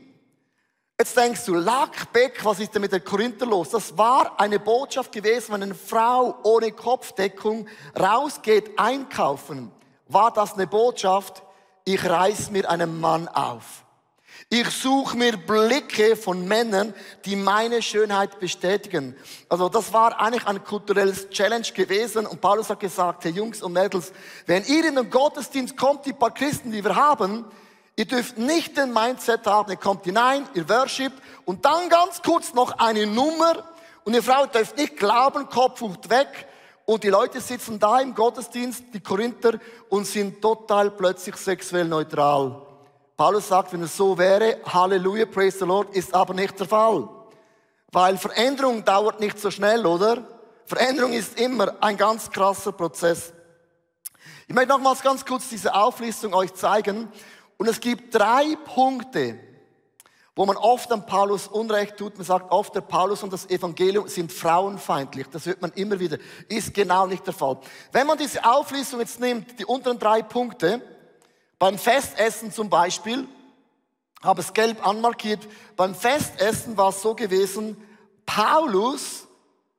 Jetzt 0.98 1.16
denkst 1.16 1.46
du, 1.46 1.54
Lackbeck, 1.54 2.44
was 2.44 2.60
ist 2.60 2.74
denn 2.74 2.82
mit 2.82 2.92
der 2.92 3.00
Korinther 3.00 3.46
los? 3.46 3.70
Das 3.70 3.96
war 3.96 4.38
eine 4.38 4.58
Botschaft 4.58 5.12
gewesen, 5.12 5.54
wenn 5.54 5.62
eine 5.62 5.74
Frau 5.74 6.38
ohne 6.42 6.72
Kopfdeckung 6.72 7.66
rausgeht 7.98 8.78
einkaufen, 8.78 9.72
war 10.08 10.30
das 10.30 10.54
eine 10.54 10.66
Botschaft, 10.66 11.42
ich 11.84 12.04
reiß 12.04 12.50
mir 12.50 12.68
einen 12.68 13.00
Mann 13.00 13.28
auf. 13.28 13.84
Ich 14.48 14.68
suche 14.70 15.16
mir 15.16 15.36
Blicke 15.36 16.16
von 16.16 16.46
Männern, 16.48 16.94
die 17.24 17.36
meine 17.36 17.82
Schönheit 17.82 18.40
bestätigen. 18.40 19.14
Also 19.48 19.68
das 19.68 19.92
war 19.92 20.18
eigentlich 20.20 20.46
ein 20.46 20.64
kulturelles 20.64 21.28
Challenge 21.30 21.66
gewesen 21.74 22.26
und 22.26 22.40
Paulus 22.40 22.70
hat 22.70 22.80
gesagt, 22.80 23.24
hey 23.24 23.32
Jungs 23.32 23.62
und 23.62 23.72
Mädels, 23.72 24.12
wenn 24.46 24.64
ihr 24.64 24.86
in 24.86 24.96
den 24.96 25.10
Gottesdienst 25.10 25.76
kommt, 25.76 26.06
die 26.06 26.12
paar 26.12 26.34
Christen, 26.34 26.72
die 26.72 26.82
wir 26.82 26.96
haben, 26.96 27.44
Ihr 28.00 28.06
dürft 28.06 28.38
nicht 28.38 28.78
den 28.78 28.94
Mindset 28.94 29.46
haben, 29.46 29.70
ihr 29.70 29.76
kommt 29.76 30.04
hinein, 30.04 30.48
ihr 30.54 30.66
worshipt 30.70 31.20
und 31.44 31.66
dann 31.66 31.90
ganz 31.90 32.22
kurz 32.22 32.54
noch 32.54 32.78
eine 32.78 33.06
Nummer 33.06 33.62
und 34.04 34.14
ihr 34.14 34.22
Frau 34.22 34.46
dürft 34.46 34.78
nicht 34.78 34.96
glauben, 34.96 35.50
Kopf 35.50 35.82
weg 36.08 36.48
und 36.90 37.04
die 37.04 37.08
Leute 37.08 37.40
sitzen 37.40 37.78
da 37.78 38.00
im 38.00 38.16
Gottesdienst, 38.16 38.86
die 38.92 38.98
Korinther, 38.98 39.60
und 39.90 40.08
sind 40.08 40.42
total 40.42 40.90
plötzlich 40.90 41.36
sexuell 41.36 41.84
neutral. 41.84 42.62
Paulus 43.16 43.46
sagt, 43.46 43.72
wenn 43.72 43.84
es 43.84 43.96
so 43.96 44.18
wäre, 44.18 44.58
Halleluja, 44.64 45.26
praise 45.26 45.60
the 45.60 45.66
Lord, 45.66 45.94
ist 45.94 46.12
aber 46.12 46.34
nicht 46.34 46.58
der 46.58 46.66
Fall. 46.66 47.08
Weil 47.92 48.18
Veränderung 48.18 48.84
dauert 48.84 49.20
nicht 49.20 49.38
so 49.38 49.52
schnell, 49.52 49.86
oder? 49.86 50.26
Veränderung 50.66 51.12
ist 51.12 51.38
immer 51.38 51.76
ein 51.80 51.96
ganz 51.96 52.28
krasser 52.28 52.72
Prozess. 52.72 53.32
Ich 54.48 54.54
möchte 54.56 54.70
nochmals 54.70 55.00
ganz 55.00 55.24
kurz 55.24 55.48
diese 55.48 55.72
Auflistung 55.72 56.34
euch 56.34 56.54
zeigen. 56.54 57.06
Und 57.56 57.68
es 57.68 57.78
gibt 57.78 58.16
drei 58.16 58.56
Punkte, 58.64 59.38
wo 60.36 60.46
man 60.46 60.56
oft 60.56 60.90
an 60.92 61.06
Paulus 61.06 61.48
Unrecht 61.48 61.96
tut. 61.96 62.16
Man 62.16 62.24
sagt 62.24 62.50
oft, 62.50 62.74
der 62.74 62.80
Paulus 62.80 63.22
und 63.22 63.32
das 63.32 63.48
Evangelium 63.50 64.08
sind 64.08 64.32
frauenfeindlich. 64.32 65.26
Das 65.28 65.46
hört 65.46 65.60
man 65.60 65.72
immer 65.72 65.98
wieder. 65.98 66.18
Ist 66.48 66.72
genau 66.74 67.06
nicht 67.06 67.26
der 67.26 67.34
Fall. 67.34 67.58
Wenn 67.92 68.06
man 68.06 68.16
diese 68.16 68.44
Auflistung 68.44 69.00
jetzt 69.00 69.20
nimmt, 69.20 69.58
die 69.58 69.64
unteren 69.64 69.98
drei 69.98 70.22
Punkte, 70.22 70.80
beim 71.58 71.78
Festessen 71.78 72.52
zum 72.52 72.70
Beispiel, 72.70 73.26
habe 74.22 74.40
es 74.40 74.52
gelb 74.52 74.86
anmarkiert, 74.86 75.46
beim 75.76 75.94
Festessen 75.94 76.76
war 76.76 76.90
es 76.90 77.02
so 77.02 77.14
gewesen, 77.14 77.76
Paulus 78.24 79.26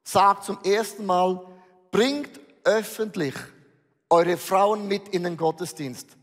sagt 0.04 0.44
zum 0.44 0.60
ersten 0.64 1.06
Mal, 1.06 1.46
bringt 1.92 2.40
öffentlich 2.64 3.36
eure 4.10 4.38
Frauen 4.38 4.88
mit 4.88 5.10
in 5.10 5.24
den 5.24 5.38
Gottesdienst. 5.38 6.18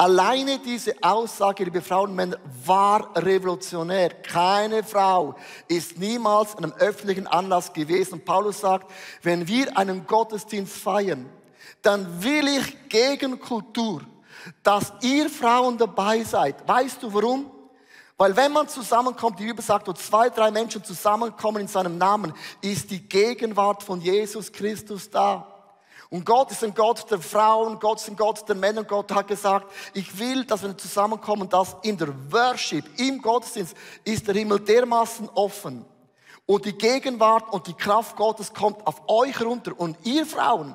Alleine 0.00 0.60
diese 0.60 0.94
Aussage, 1.02 1.64
liebe 1.64 1.82
Frauen 1.82 2.10
und 2.10 2.14
Männer, 2.14 2.36
war 2.64 3.10
revolutionär. 3.16 4.10
Keine 4.10 4.84
Frau 4.84 5.34
ist 5.66 5.98
niemals 5.98 6.54
an 6.54 6.62
einem 6.62 6.74
öffentlichen 6.74 7.26
Anlass 7.26 7.72
gewesen. 7.72 8.24
Paulus 8.24 8.60
sagt, 8.60 8.92
wenn 9.22 9.48
wir 9.48 9.76
einen 9.76 10.06
Gottesdienst 10.06 10.76
feiern, 10.76 11.28
dann 11.82 12.22
will 12.22 12.46
ich 12.46 12.88
gegen 12.88 13.40
Kultur, 13.40 14.02
dass 14.62 14.92
ihr 15.02 15.28
Frauen 15.28 15.76
dabei 15.76 16.22
seid. 16.22 16.68
Weißt 16.68 17.02
du 17.02 17.12
warum? 17.12 17.50
Weil 18.16 18.36
wenn 18.36 18.52
man 18.52 18.68
zusammenkommt, 18.68 19.40
die 19.40 19.46
Bibel 19.46 19.64
sagt, 19.64 19.88
wo 19.88 19.92
zwei, 19.94 20.30
drei 20.30 20.52
Menschen 20.52 20.84
zusammenkommen 20.84 21.62
in 21.62 21.68
seinem 21.68 21.98
Namen, 21.98 22.32
ist 22.60 22.88
die 22.92 23.00
Gegenwart 23.00 23.82
von 23.82 24.00
Jesus 24.00 24.52
Christus 24.52 25.10
da. 25.10 25.57
Und 26.10 26.24
Gott 26.24 26.50
ist 26.50 26.64
ein 26.64 26.74
Gott 26.74 27.10
der 27.10 27.18
Frauen, 27.18 27.78
Gott 27.78 28.00
ist 28.00 28.08
ein 28.08 28.16
Gott 28.16 28.48
der 28.48 28.56
Männer. 28.56 28.80
Und 28.80 28.88
Gott 28.88 29.12
hat 29.12 29.28
gesagt, 29.28 29.70
ich 29.92 30.18
will, 30.18 30.44
dass 30.44 30.62
wir 30.62 30.76
zusammenkommen, 30.76 31.48
dass 31.48 31.76
in 31.82 31.98
der 31.98 32.08
Worship, 32.30 32.84
im 32.98 33.20
Gottesdienst, 33.20 33.76
ist 34.04 34.26
der 34.26 34.34
Himmel 34.34 34.60
dermaßen 34.60 35.28
offen. 35.34 35.84
Und 36.46 36.64
die 36.64 36.72
Gegenwart 36.72 37.52
und 37.52 37.66
die 37.66 37.74
Kraft 37.74 38.16
Gottes 38.16 38.54
kommt 38.54 38.86
auf 38.86 39.02
euch 39.06 39.38
runter. 39.42 39.72
Und 39.76 39.98
ihr 40.04 40.24
Frauen 40.24 40.74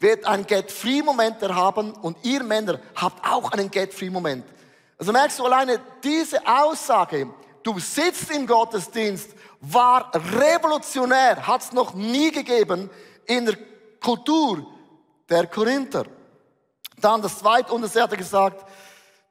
werdet 0.00 0.26
einen 0.26 0.44
Get-Free-Moment 0.44 1.40
haben 1.42 1.92
und 1.92 2.16
ihr 2.24 2.42
Männer 2.42 2.80
habt 2.96 3.24
auch 3.24 3.52
einen 3.52 3.70
Get-Free-Moment. 3.70 4.44
Also 4.98 5.12
merkst 5.12 5.38
du 5.38 5.44
alleine, 5.44 5.80
diese 6.02 6.44
Aussage, 6.44 7.28
du 7.62 7.78
sitzt 7.78 8.32
im 8.32 8.48
Gottesdienst, 8.48 9.30
war 9.60 10.10
revolutionär, 10.12 11.46
hat 11.46 11.62
es 11.62 11.72
noch 11.72 11.94
nie 11.94 12.32
gegeben 12.32 12.90
in 13.26 13.46
der 13.46 13.56
Kultur 14.00 14.66
der 15.32 15.46
Korinther. 15.46 16.04
Dann 16.98 17.22
das 17.22 17.38
zweite 17.38 17.72
und 17.72 17.82
er 17.82 18.02
hat 18.02 18.16
gesagt, 18.16 18.64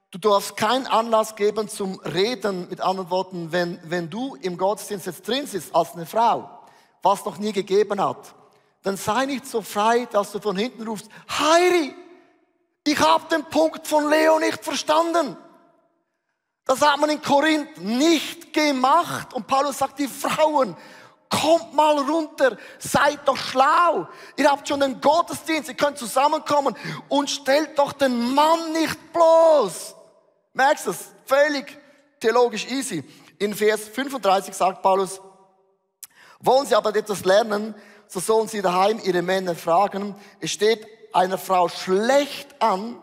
du 0.09 0.17
darfst 0.17 0.57
keinen 0.57 0.87
Anlass 0.87 1.35
geben 1.35 1.69
zum 1.69 1.99
Reden, 1.99 2.67
mit 2.69 2.81
anderen 2.81 3.09
Worten, 3.11 3.51
wenn, 3.51 3.79
wenn 3.83 4.09
du 4.09 4.35
im 4.35 4.57
Gottesdienst 4.57 5.05
jetzt 5.05 5.27
drin 5.27 5.45
sitzt 5.45 5.73
als 5.75 5.93
eine 5.93 6.05
Frau, 6.05 6.49
was 7.03 7.23
noch 7.23 7.37
nie 7.37 7.53
gegeben 7.53 8.01
hat, 8.03 8.33
dann 8.81 8.97
sei 8.97 9.27
nicht 9.27 9.45
so 9.45 9.61
frei, 9.61 10.07
dass 10.11 10.31
du 10.31 10.39
von 10.39 10.57
hinten 10.57 10.87
rufst, 10.87 11.07
Heiri, 11.29 11.93
ich 12.83 12.99
habe 12.99 13.29
den 13.29 13.45
Punkt 13.45 13.85
von 13.85 14.09
Leo 14.09 14.39
nicht 14.39 14.63
verstanden. 14.63 15.37
Das 16.65 16.81
hat 16.81 16.99
man 16.99 17.11
in 17.11 17.21
Korinth 17.21 17.77
nicht 17.77 18.53
gemacht. 18.53 19.35
Und 19.35 19.45
Paulus 19.45 19.77
sagt, 19.77 19.99
die 19.99 20.07
Frauen 20.07 20.75
Kommt 21.31 21.73
mal 21.73 21.97
runter, 21.97 22.57
seid 22.77 23.25
doch 23.25 23.37
schlau. 23.37 24.05
Ihr 24.35 24.51
habt 24.51 24.67
schon 24.67 24.81
den 24.81 24.99
Gottesdienst, 24.99 25.69
ihr 25.69 25.75
könnt 25.75 25.97
zusammenkommen 25.97 26.75
und 27.07 27.29
stellt 27.29 27.79
doch 27.79 27.93
den 27.93 28.35
Mann 28.35 28.73
nicht 28.73 29.13
bloß. 29.13 29.95
Merkst 30.53 30.87
du 30.87 30.91
das? 30.91 31.05
Völlig 31.25 31.77
theologisch 32.19 32.69
easy. 32.69 33.03
In 33.39 33.55
Vers 33.55 33.87
35 33.87 34.53
sagt 34.53 34.81
Paulus, 34.81 35.21
wollen 36.41 36.65
Sie 36.65 36.75
aber 36.75 36.93
etwas 36.95 37.23
lernen, 37.23 37.75
so 38.07 38.19
sollen 38.19 38.49
Sie 38.49 38.61
daheim 38.61 38.99
Ihre 39.01 39.21
Männer 39.21 39.55
fragen. 39.55 40.15
Es 40.41 40.51
steht 40.51 40.85
einer 41.13 41.37
Frau 41.37 41.69
schlecht 41.69 42.61
an, 42.61 43.01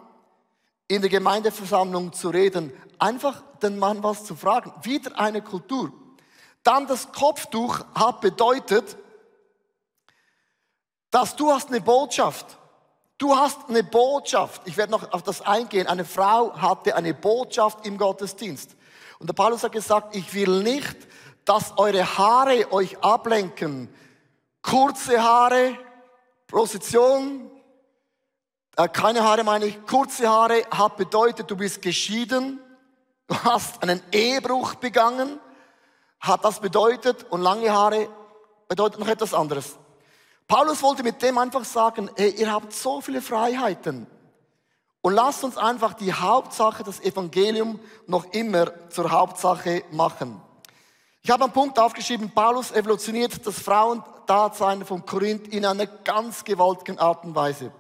in 0.87 1.01
der 1.01 1.11
Gemeindeversammlung 1.11 2.13
zu 2.13 2.29
reden, 2.29 2.73
einfach 2.99 3.43
den 3.63 3.79
Mann 3.79 4.03
was 4.03 4.25
zu 4.25 4.37
fragen. 4.37 4.73
Wieder 4.83 5.19
eine 5.19 5.41
Kultur. 5.41 5.93
Dann 6.69 6.87
das 6.87 7.11
Kopftuch 7.13 7.81
hat 7.95 8.21
bedeutet, 8.21 8.99
dass 11.11 11.35
du 11.35 11.51
hast 11.51 11.69
eine 11.69 11.81
Botschaft. 11.81 12.59
Du 13.17 13.35
hast 13.35 13.71
eine 13.71 13.83
Botschaft. 13.83 14.61
Ich 14.67 14.77
werde 14.77 14.93
noch 14.93 15.11
auf 15.15 15.23
das 15.23 15.41
eingehen. 15.41 15.87
Eine 15.87 16.05
Frau 16.05 16.55
hatte 16.61 16.95
eine 16.95 17.15
Botschaft 17.15 17.87
im 17.87 17.97
Gottesdienst. 17.97 18.77
Und 19.19 19.29
der 19.29 19.33
Paulus 19.33 19.63
hat 19.63 19.73
gesagt, 19.73 20.15
ich 20.15 20.35
will 20.35 20.63
nicht, 20.63 20.95
dass 21.47 21.73
eure 21.79 22.19
Haare 22.19 22.71
euch 22.71 23.03
ablenken. 23.03 23.89
Kurze 24.61 25.23
Haare, 25.23 25.75
Position, 26.49 27.51
äh, 28.77 28.89
keine 28.89 29.25
Haare 29.25 29.43
meine 29.43 29.65
ich, 29.65 29.87
kurze 29.87 30.29
Haare 30.29 30.67
hat 30.71 30.99
bedeutet, 30.99 31.51
du 31.51 31.57
bist 31.57 31.81
geschieden, 31.81 32.61
du 33.27 33.43
hast 33.43 33.83
einen 33.83 34.03
Ehebruch 34.13 34.75
begangen, 34.75 35.41
hat 36.21 36.45
das 36.45 36.61
bedeutet 36.61 37.27
und 37.31 37.43
lange 37.43 37.73
Haare 37.73 38.09
bedeutet 38.69 39.01
noch 39.01 39.09
etwas 39.09 39.35
anderes. 39.35 39.77
Paulus 40.47 40.83
wollte 40.83 41.03
mit 41.03 41.21
dem 41.23 41.39
einfach 41.39 41.65
sagen, 41.65 42.11
hey, 42.17 42.31
ihr 42.31 42.53
habt 42.53 42.73
so 42.73 43.01
viele 43.01 43.21
Freiheiten 43.21 44.07
und 45.03 45.13
lasst 45.13 45.45
uns 45.45 45.57
einfach 45.57 45.95
die 45.95 46.13
Hauptsache, 46.13 46.85
das 46.85 47.01
Evangelium 47.01 47.79
noch 48.07 48.33
immer 48.33 48.91
zur 48.91 49.11
Hauptsache 49.11 49.85
machen. 49.91 50.41
Ich 51.23 51.31
habe 51.31 51.45
einen 51.45 51.53
Punkt 51.53 51.79
aufgeschrieben, 51.79 52.31
Paulus 52.31 52.71
evolutioniert 52.73 53.47
das 53.47 53.59
Frauendasein 53.59 54.85
von 54.87 55.05
Korinth 55.05 55.49
in 55.49 55.67
einer 55.67 55.87
ganz 55.87 56.45
gewaltigen 56.45 56.99
Art 56.99 57.25
und 57.25 57.35
Weise. 57.35 57.71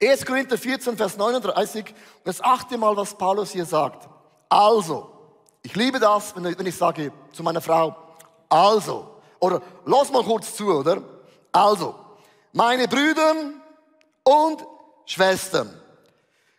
1. 0.00 0.24
Korinther 0.24 0.56
14, 0.56 0.96
Vers 0.96 1.16
39, 1.16 1.92
das 2.22 2.40
achte 2.40 2.78
Mal, 2.78 2.96
was 2.96 3.14
Paulus 3.14 3.50
hier 3.50 3.64
sagt. 3.64 4.08
Also, 4.48 5.17
ich 5.62 5.74
liebe 5.74 5.98
das, 5.98 6.34
wenn 6.36 6.66
ich 6.66 6.76
sage 6.76 7.12
zu 7.32 7.42
meiner 7.42 7.60
Frau, 7.60 7.96
also, 8.48 9.20
oder 9.38 9.60
lass 9.84 10.10
mal 10.10 10.24
kurz 10.24 10.54
zu, 10.54 10.66
oder? 10.66 11.02
Also, 11.52 11.94
meine 12.52 12.88
Brüder 12.88 13.34
und 14.24 14.66
Schwestern, 15.04 15.78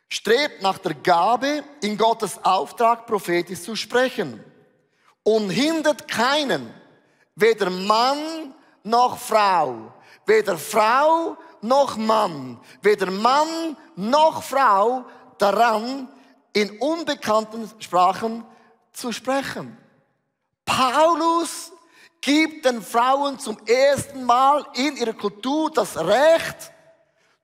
strebt 0.10 0.62
nach 0.62 0.80
der 0.80 0.96
Gabe, 0.96 1.64
in 1.82 1.98
Gottes 1.98 2.44
Auftrag 2.44 3.06
prophetisch 3.06 3.62
zu 3.62 3.76
sprechen 3.76 4.44
und 5.24 5.50
hindert 5.50 6.08
keinen, 6.08 6.74
weder 7.36 7.70
Mann 7.70 8.54
noch 8.84 9.18
Frau, 9.18 9.94
weder 10.26 10.58
Frau 10.58 11.38
noch 11.62 11.96
Mann, 11.98 12.60
weder 12.82 13.12
Mann 13.12 13.78
noch 13.96 14.42
Frau 14.42 15.06
daran, 15.38 16.08
in 16.54 16.80
unbekannten 16.80 17.70
Sprachen 17.80 18.44
zu 18.94 19.12
sprechen. 19.12 19.78
Paulus 20.66 21.72
gibt 22.22 22.66
den 22.66 22.82
Frauen 22.82 23.40
zum 23.40 23.58
ersten 23.66 24.24
Mal 24.24 24.66
in 24.76 24.98
ihrer 24.98 25.14
Kultur 25.14 25.72
das 25.72 25.98
Recht, 25.98 26.72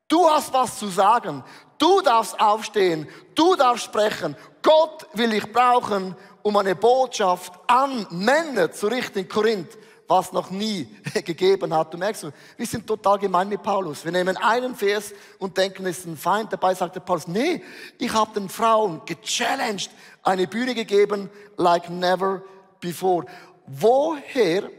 du 0.08 0.30
hast 0.30 0.54
was 0.54 0.78
zu 0.78 0.88
sagen, 0.90 1.44
du 1.78 2.02
darfst 2.02 2.40
aufstehen, 2.40 3.08
du 3.34 3.56
darfst 3.56 3.86
sprechen, 3.86 4.36
Gott 4.62 5.08
will 5.14 5.34
ich 5.34 5.52
brauchen, 5.52 6.16
um 6.42 6.58
eine 6.58 6.76
Botschaft 6.76 7.54
an 7.68 8.06
Männer 8.10 8.72
zu 8.72 8.88
richten 8.88 9.20
in 9.20 9.30
Korinth 9.30 9.78
was 10.08 10.32
noch 10.32 10.50
nie 10.52 10.88
gegeben 11.26 11.74
hat. 11.74 11.94
Du 11.94 11.98
merkst, 11.98 12.28
wir 12.58 12.66
sind 12.66 12.86
total 12.86 13.20
gemein 13.20 13.50
mit 13.50 13.64
Paulus. 13.64 14.06
Wir 14.06 14.12
nehmen 14.12 14.38
einen 14.38 14.76
Vers 14.76 15.14
und 15.40 15.58
denken, 15.58 15.86
es 15.86 16.00
ist 16.00 16.06
ein 16.06 16.18
Feind. 16.18 16.54
Dabei 16.54 16.76
sagt 16.76 16.96
der 16.96 17.02
Paulus, 17.02 17.28
nee, 17.28 17.64
ich 17.98 18.14
habe 18.14 18.40
den 18.40 18.50
Frauen 18.50 19.02
gechallenged, 19.06 19.90
eine 20.24 20.48
Bühne 20.48 20.76
gegeben, 20.76 21.30
like 21.58 21.90
never 21.90 22.44
before. 22.80 23.26
Woher 23.66 24.70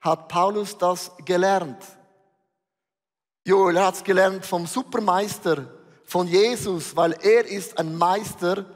hat 0.00 0.28
Paulus 0.28 0.76
das 0.76 1.10
gelernt? 1.24 1.82
Joel 3.44 3.80
hat 3.80 3.94
es 3.94 4.04
gelernt 4.04 4.44
vom 4.44 4.66
Supermeister, 4.66 5.66
von 6.04 6.28
Jesus, 6.28 6.94
weil 6.94 7.16
er 7.22 7.46
ist 7.46 7.78
ein 7.78 7.96
Meister 7.96 8.66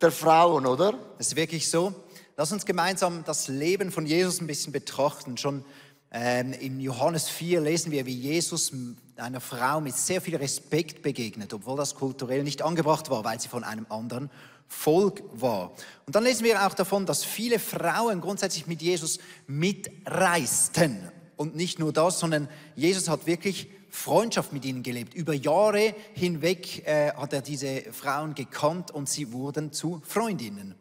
der 0.00 0.10
Frauen, 0.10 0.66
oder? 0.66 0.92
Das 1.16 1.28
ist 1.28 1.36
wirklich 1.36 1.70
so. 1.70 1.94
Lass 2.36 2.50
uns 2.50 2.64
gemeinsam 2.64 3.24
das 3.24 3.48
Leben 3.48 3.92
von 3.92 4.06
Jesus 4.06 4.40
ein 4.40 4.46
bisschen 4.46 4.72
betrachten. 4.72 5.36
Schon 5.36 5.64
ähm, 6.10 6.54
in 6.54 6.80
Johannes 6.80 7.28
4 7.28 7.60
lesen 7.60 7.92
wir, 7.92 8.06
wie 8.06 8.14
Jesus 8.14 8.72
einer 9.16 9.40
Frau 9.40 9.82
mit 9.82 9.94
sehr 9.94 10.22
viel 10.22 10.36
Respekt 10.36 11.02
begegnet, 11.02 11.52
obwohl 11.52 11.76
das 11.76 11.94
kulturell 11.94 12.42
nicht 12.42 12.62
angebracht 12.62 13.10
war, 13.10 13.22
weil 13.24 13.38
sie 13.38 13.48
von 13.48 13.64
einem 13.64 13.86
anderen 13.90 14.30
Volk 14.66 15.22
war. 15.34 15.72
Und 16.06 16.16
dann 16.16 16.24
lesen 16.24 16.44
wir 16.44 16.66
auch 16.66 16.72
davon, 16.72 17.04
dass 17.04 17.22
viele 17.22 17.58
Frauen 17.58 18.22
grundsätzlich 18.22 18.66
mit 18.66 18.80
Jesus 18.80 19.18
mitreisten. 19.46 21.10
Und 21.36 21.54
nicht 21.54 21.78
nur 21.78 21.92
das, 21.92 22.18
sondern 22.18 22.48
Jesus 22.76 23.10
hat 23.10 23.26
wirklich 23.26 23.68
Freundschaft 23.90 24.54
mit 24.54 24.64
ihnen 24.64 24.82
gelebt. 24.82 25.12
Über 25.12 25.34
Jahre 25.34 25.94
hinweg 26.14 26.86
äh, 26.86 27.12
hat 27.12 27.34
er 27.34 27.42
diese 27.42 27.82
Frauen 27.92 28.34
gekannt 28.34 28.90
und 28.90 29.06
sie 29.06 29.32
wurden 29.32 29.70
zu 29.70 30.00
Freundinnen. 30.06 30.76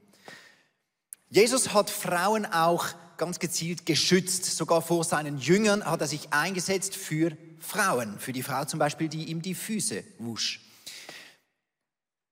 Jesus 1.33 1.73
hat 1.73 1.89
Frauen 1.89 2.45
auch 2.45 2.87
ganz 3.15 3.39
gezielt 3.39 3.85
geschützt. 3.85 4.43
Sogar 4.45 4.81
vor 4.81 5.05
seinen 5.05 5.37
Jüngern 5.37 5.85
hat 5.85 6.01
er 6.01 6.07
sich 6.07 6.33
eingesetzt 6.33 6.93
für 6.93 7.37
Frauen. 7.57 8.19
Für 8.19 8.33
die 8.33 8.43
Frau 8.43 8.65
zum 8.65 8.79
Beispiel, 8.79 9.07
die 9.07 9.29
ihm 9.29 9.41
die 9.41 9.55
Füße 9.55 10.03
wusch. 10.19 10.59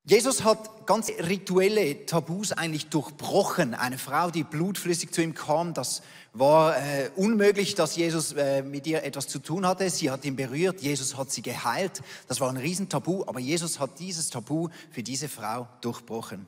Jesus 0.03 0.43
hat 0.43 0.85
ganz 0.85 1.09
rituelle 1.09 2.05
Tabus 2.07 2.51
eigentlich 2.51 2.87
durchbrochen. 2.87 3.73
Eine 3.73 3.97
Frau, 3.97 4.31
die 4.31 4.43
blutflüssig 4.43 5.11
zu 5.11 5.21
ihm 5.21 5.33
kam, 5.33 5.73
das 5.73 6.01
war 6.33 6.75
äh, 6.75 7.09
unmöglich, 7.15 7.75
dass 7.75 7.95
Jesus 7.95 8.33
äh, 8.33 8.63
mit 8.63 8.85
ihr 8.85 9.03
etwas 9.03 9.27
zu 9.27 9.39
tun 9.39 9.65
hatte. 9.65 9.89
Sie 9.89 10.11
hat 10.11 10.25
ihn 10.25 10.35
berührt, 10.35 10.81
Jesus 10.81 11.15
hat 11.15 11.31
sie 11.31 11.41
geheilt. 11.41 12.01
Das 12.27 12.41
war 12.41 12.49
ein 12.49 12.57
Riesentabu, 12.57 13.23
aber 13.27 13.39
Jesus 13.39 13.79
hat 13.79 13.97
dieses 13.99 14.29
Tabu 14.29 14.67
für 14.91 15.03
diese 15.03 15.29
Frau 15.29 15.69
durchbrochen. 15.79 16.47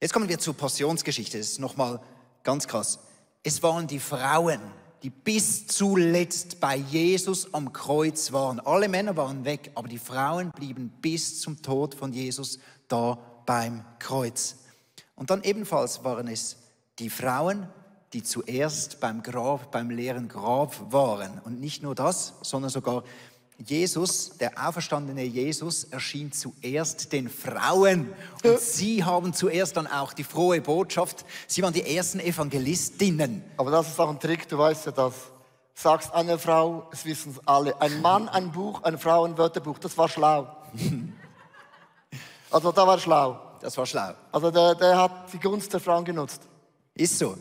Jetzt 0.00 0.14
kommen 0.14 0.30
wir 0.30 0.38
zur 0.38 0.54
Passionsgeschichte. 0.54 1.36
Das 1.36 1.48
ist 1.48 1.60
nochmal 1.60 2.00
ganz 2.42 2.66
krass. 2.66 3.00
Es 3.42 3.62
waren 3.62 3.86
die 3.86 3.98
Frauen, 3.98 4.60
die 5.02 5.10
bis 5.10 5.66
zuletzt 5.66 6.58
bei 6.58 6.76
Jesus 6.76 7.52
am 7.52 7.74
Kreuz 7.74 8.32
waren. 8.32 8.60
Alle 8.60 8.88
Männer 8.88 9.14
waren 9.18 9.44
weg, 9.44 9.70
aber 9.74 9.88
die 9.88 9.98
Frauen 9.98 10.52
blieben 10.52 10.88
bis 11.02 11.42
zum 11.42 11.60
Tod 11.60 11.94
von 11.94 12.14
Jesus 12.14 12.58
da 12.88 13.18
beim 13.44 13.84
Kreuz. 13.98 14.56
Und 15.16 15.28
dann 15.28 15.42
ebenfalls 15.42 16.02
waren 16.02 16.28
es 16.28 16.56
die 16.98 17.10
Frauen, 17.10 17.68
die 18.14 18.22
zuerst 18.22 19.00
beim 19.00 19.22
Grab, 19.22 19.70
beim 19.70 19.90
leeren 19.90 20.28
Grab 20.28 20.92
waren. 20.92 21.40
Und 21.44 21.60
nicht 21.60 21.82
nur 21.82 21.94
das, 21.94 22.34
sondern 22.40 22.70
sogar 22.70 23.04
Jesus, 23.60 24.36
der 24.38 24.52
auferstandene 24.66 25.22
Jesus, 25.22 25.84
erschien 25.84 26.32
zuerst 26.32 27.12
den 27.12 27.28
Frauen. 27.28 28.12
Und 28.42 28.58
sie 28.58 29.04
haben 29.04 29.34
zuerst 29.34 29.76
dann 29.76 29.86
auch 29.86 30.12
die 30.12 30.24
frohe 30.24 30.60
Botschaft. 30.60 31.26
Sie 31.46 31.62
waren 31.62 31.74
die 31.74 31.96
ersten 31.96 32.20
Evangelistinnen. 32.20 33.44
Aber 33.56 33.70
das 33.70 33.88
ist 33.88 34.00
auch 34.00 34.08
ein 34.08 34.18
Trick, 34.18 34.48
du 34.48 34.56
weißt 34.56 34.86
ja 34.86 34.92
das. 34.92 35.14
Sagst 35.74 36.12
eine 36.12 36.38
Frau, 36.38 36.88
es 36.92 37.04
wissen 37.04 37.32
es 37.32 37.46
alle. 37.46 37.80
Ein 37.80 38.00
Mann, 38.02 38.28
ein 38.28 38.50
Buch, 38.50 38.82
eine 38.82 38.98
Frau, 38.98 39.24
ein 39.24 39.36
Wörterbuch. 39.36 39.78
Das 39.78 39.96
war 39.96 40.08
schlau. 40.08 40.48
also 42.50 42.72
da 42.72 42.86
war 42.86 42.98
schlau. 42.98 43.40
Das 43.60 43.76
war 43.76 43.86
schlau. 43.86 44.14
Also 44.32 44.50
der, 44.50 44.74
der 44.74 44.98
hat 44.98 45.32
die 45.32 45.38
Gunst 45.38 45.72
der 45.72 45.80
Frauen 45.80 46.04
genutzt. 46.04 46.42
Ist 46.94 47.18
so. 47.18 47.36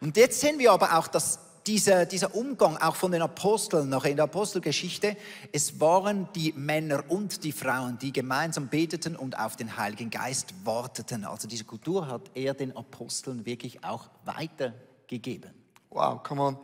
Und 0.00 0.16
jetzt 0.16 0.40
sehen 0.40 0.58
wir 0.58 0.72
aber 0.72 0.98
auch, 0.98 1.08
dass 1.08 1.38
dieser, 1.68 2.06
dieser 2.06 2.34
Umgang 2.34 2.78
auch 2.78 2.96
von 2.96 3.12
den 3.12 3.20
Aposteln, 3.20 3.90
noch 3.90 4.06
in 4.06 4.16
der 4.16 4.24
Apostelgeschichte, 4.24 5.16
es 5.52 5.78
waren 5.78 6.26
die 6.34 6.54
Männer 6.56 7.04
und 7.08 7.44
die 7.44 7.52
Frauen, 7.52 7.98
die 7.98 8.10
gemeinsam 8.10 8.68
beteten 8.68 9.14
und 9.14 9.38
auf 9.38 9.56
den 9.56 9.76
Heiligen 9.76 10.08
Geist 10.08 10.54
warteten. 10.64 11.26
Also 11.26 11.46
diese 11.46 11.64
Kultur 11.64 12.08
hat 12.08 12.22
er 12.34 12.54
den 12.54 12.74
Aposteln 12.74 13.44
wirklich 13.44 13.84
auch 13.84 14.08
weitergegeben. 14.24 15.52
Wow, 15.90 16.22
come 16.22 16.42
on. 16.42 16.58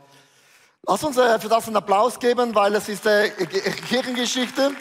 Lass 0.87 1.05
uns 1.05 1.19
äh, 1.19 1.39
für 1.39 1.49
das 1.49 1.67
einen 1.67 1.77
Applaus 1.77 2.19
geben, 2.19 2.55
weil 2.55 2.75
es 2.75 2.89
ist 2.89 3.05
äh, 3.05 3.29
Kirchengeschichte. 3.29 4.73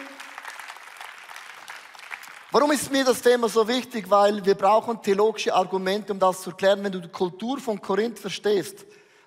Warum 2.50 2.72
ist 2.72 2.90
mir 2.90 3.04
das 3.04 3.20
Thema 3.20 3.48
so 3.50 3.68
wichtig? 3.68 4.08
Weil 4.08 4.42
wir 4.44 4.54
brauchen 4.54 5.02
theologische 5.02 5.54
Argumente, 5.54 6.12
um 6.12 6.18
das 6.18 6.40
zu 6.40 6.50
erklären. 6.50 6.82
Wenn 6.82 6.92
du 6.92 7.00
die 7.00 7.08
Kultur 7.08 7.58
von 7.58 7.80
Korinth 7.80 8.18
verstehst, 8.18 8.86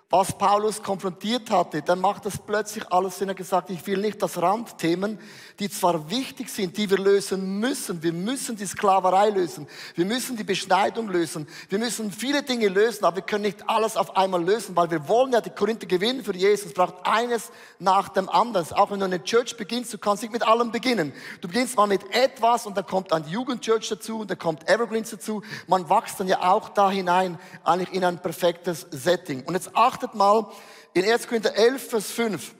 was 0.09 0.37
Paulus 0.37 0.81
konfrontiert 0.81 1.49
hatte, 1.51 1.81
dann 1.81 1.99
macht 1.99 2.25
das 2.25 2.37
plötzlich 2.37 2.89
alles 2.93 3.17
Sinn. 3.17 3.27
Er 3.27 3.31
hat 3.31 3.37
gesagt, 3.37 3.69
ich 3.69 3.85
will 3.87 3.97
nicht 3.97 4.21
das 4.21 4.41
Randthemen, 4.41 5.19
die 5.59 5.69
zwar 5.69 6.09
wichtig 6.09 6.49
sind, 6.49 6.77
die 6.77 6.89
wir 6.89 6.97
lösen 6.97 7.59
müssen. 7.59 8.01
Wir 8.01 8.13
müssen 8.13 8.55
die 8.55 8.65
Sklaverei 8.65 9.31
lösen. 9.31 9.67
Wir 9.95 10.05
müssen 10.05 10.37
die 10.37 10.45
Beschneidung 10.45 11.09
lösen. 11.09 11.45
Wir 11.67 11.77
müssen 11.77 12.09
viele 12.13 12.41
Dinge 12.43 12.69
lösen, 12.69 13.03
aber 13.03 13.17
wir 13.17 13.23
können 13.23 13.43
nicht 13.43 13.67
alles 13.67 13.97
auf 13.97 14.15
einmal 14.15 14.41
lösen, 14.41 14.77
weil 14.77 14.89
wir 14.89 15.09
wollen 15.09 15.33
ja 15.33 15.41
die 15.41 15.49
Korinther 15.49 15.87
gewinnen 15.87 16.23
für 16.23 16.33
Jesus. 16.33 16.67
Es 16.67 16.73
braucht 16.73 17.05
eines 17.05 17.51
nach 17.79 18.07
dem 18.07 18.29
anderen. 18.29 18.65
Auch 18.71 18.91
wenn 18.91 18.99
du 18.99 19.05
eine 19.05 19.21
Church 19.21 19.57
beginnst, 19.57 19.93
du 19.93 19.97
kannst 19.97 20.23
nicht 20.23 20.31
mit 20.31 20.47
allem 20.47 20.71
beginnen. 20.71 21.11
Du 21.41 21.49
beginnst 21.49 21.75
mal 21.75 21.85
mit 21.85 22.15
etwas 22.15 22.65
und 22.65 22.77
dann 22.77 22.85
kommt 22.85 23.11
die 23.11 23.31
Jugendchurch 23.31 23.89
dazu 23.89 24.19
und 24.19 24.31
dann 24.31 24.39
kommt 24.39 24.69
Evergreens 24.69 25.09
dazu. 25.09 25.41
Man 25.67 25.89
wächst 25.89 26.17
dann 26.17 26.29
ja 26.29 26.49
auch 26.49 26.69
da 26.69 26.89
hinein, 26.89 27.37
eigentlich 27.65 27.91
in 27.91 28.05
ein 28.05 28.19
perfektes 28.21 28.87
Setting. 28.91 29.43
Und 29.43 29.53
jetzt 29.53 29.75
acht 29.75 29.96
achtet 29.97 30.13
mal 30.13 30.45
in 30.93 31.09
1. 31.09 31.27
Korinther 31.27 31.55
11, 31.55 31.89
Vers 31.89 32.11
5. 32.11 32.53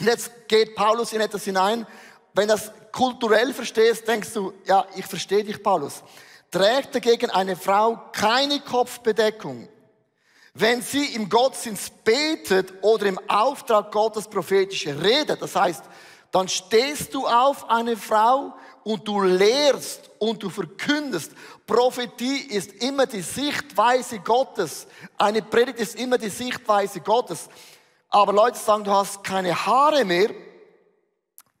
Jetzt 0.00 0.30
geht 0.48 0.74
Paulus 0.74 1.12
in 1.12 1.20
etwas 1.20 1.44
hinein. 1.44 1.86
Wenn 2.34 2.48
du 2.48 2.54
das 2.54 2.72
kulturell 2.90 3.54
verstehst, 3.54 4.08
denkst 4.08 4.32
du, 4.32 4.52
ja, 4.64 4.84
ich 4.96 5.06
verstehe 5.06 5.44
dich, 5.44 5.62
Paulus. 5.62 6.02
Trägt 6.50 6.96
dagegen 6.96 7.30
eine 7.30 7.54
Frau 7.54 8.00
keine 8.12 8.58
Kopfbedeckung, 8.60 9.68
wenn 10.54 10.82
sie 10.82 11.14
im 11.14 11.28
Gottesdienst 11.28 12.02
betet 12.02 12.74
oder 12.82 13.06
im 13.06 13.20
Auftrag 13.28 13.92
Gottes 13.92 14.26
prophetisch 14.26 14.86
redet. 14.88 15.40
Das 15.40 15.54
heißt, 15.54 15.84
dann 16.32 16.48
stehst 16.48 17.14
du 17.14 17.26
auf 17.26 17.70
eine 17.70 17.96
Frau 17.96 18.54
und 18.82 19.06
du 19.06 19.22
lehrst 19.22 20.10
und 20.18 20.42
du 20.42 20.50
verkündest. 20.50 21.32
Prophetie 21.68 22.46
ist 22.48 22.72
immer 22.82 23.06
die 23.06 23.20
Sichtweise 23.20 24.20
Gottes. 24.20 24.86
Eine 25.18 25.42
Predigt 25.42 25.78
ist 25.78 25.96
immer 25.96 26.16
die 26.16 26.30
Sichtweise 26.30 27.00
Gottes. 27.00 27.50
Aber 28.08 28.32
Leute 28.32 28.58
sagen, 28.58 28.84
du 28.84 28.90
hast 28.90 29.22
keine 29.22 29.54
Haare 29.66 30.06
mehr, 30.06 30.30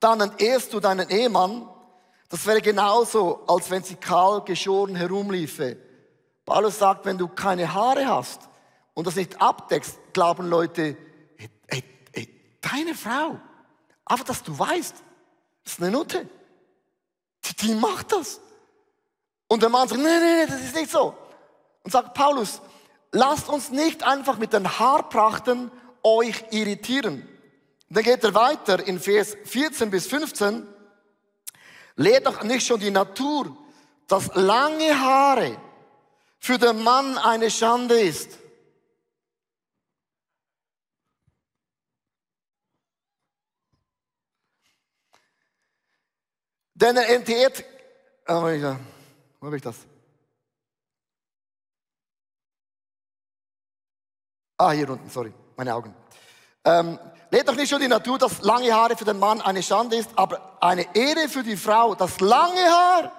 dann 0.00 0.22
entehrst 0.22 0.72
du 0.72 0.80
deinen 0.80 1.10
Ehemann. 1.10 1.68
Das 2.30 2.46
wäre 2.46 2.62
genauso, 2.62 3.44
als 3.46 3.70
wenn 3.70 3.82
sie 3.82 3.96
kahl 3.96 4.42
geschoren 4.44 4.96
herumliefe. 4.96 5.76
Paulus 6.46 6.78
sagt, 6.78 7.04
wenn 7.04 7.18
du 7.18 7.28
keine 7.28 7.74
Haare 7.74 8.06
hast 8.06 8.48
und 8.94 9.06
das 9.06 9.16
nicht 9.16 9.38
abdeckst, 9.42 9.98
glauben 10.14 10.48
Leute, 10.48 10.96
ey, 11.36 11.50
ey, 11.66 11.84
ey, 12.12 12.58
deine 12.62 12.94
Frau, 12.94 13.38
einfach, 14.06 14.24
dass 14.24 14.42
du 14.42 14.58
weißt, 14.58 14.94
ist 15.66 15.82
eine 15.82 15.90
Nutte. 15.90 16.26
Die, 17.44 17.56
die 17.56 17.74
macht 17.74 18.12
das. 18.12 18.40
Und 19.48 19.62
der 19.62 19.70
Mann 19.70 19.88
sagt, 19.88 20.00
nee, 20.00 20.06
nee, 20.06 20.44
nee, 20.44 20.46
das 20.46 20.60
ist 20.60 20.74
nicht 20.74 20.90
so. 20.90 21.16
Und 21.82 21.90
sagt 21.90 22.14
Paulus, 22.14 22.60
lasst 23.12 23.48
uns 23.48 23.70
nicht 23.70 24.02
einfach 24.02 24.38
mit 24.38 24.52
den 24.52 24.78
Haarprachten 24.78 25.70
euch 26.02 26.44
irritieren. 26.50 27.26
Dann 27.88 28.04
geht 28.04 28.22
er 28.22 28.34
weiter 28.34 28.86
in 28.86 29.00
Vers 29.00 29.36
14 29.44 29.90
bis 29.90 30.06
15. 30.06 30.66
Lehrt 31.96 32.26
doch 32.26 32.42
nicht 32.42 32.66
schon 32.66 32.78
die 32.78 32.90
Natur, 32.90 33.56
dass 34.06 34.34
lange 34.34 35.00
Haare 35.00 35.58
für 36.38 36.58
den 36.58 36.82
Mann 36.82 37.16
eine 37.18 37.50
Schande 37.50 37.98
ist. 37.98 38.38
Denn 46.74 46.96
er 46.96 47.08
entehrt, 47.08 47.64
oh, 48.28 48.46
ja, 48.48 48.78
wo 49.40 49.46
habe 49.46 49.56
ich 49.56 49.62
das? 49.62 49.76
Ah, 54.56 54.72
hier 54.72 54.90
unten, 54.90 55.08
sorry, 55.08 55.32
meine 55.56 55.74
Augen. 55.74 55.94
Ähm, 56.64 56.98
Lehrt 57.30 57.48
doch 57.48 57.54
nicht 57.54 57.68
schon 57.68 57.80
die 57.80 57.88
Natur, 57.88 58.18
dass 58.18 58.40
lange 58.42 58.72
Haare 58.72 58.96
für 58.96 59.04
den 59.04 59.18
Mann 59.18 59.42
eine 59.42 59.62
Schande 59.62 59.96
ist, 59.96 60.10
aber 60.16 60.56
eine 60.60 60.94
Ehre 60.94 61.28
für 61.28 61.42
die 61.42 61.56
Frau. 61.56 61.94
Das 61.94 62.20
lange 62.20 62.60
Haar 62.60 63.12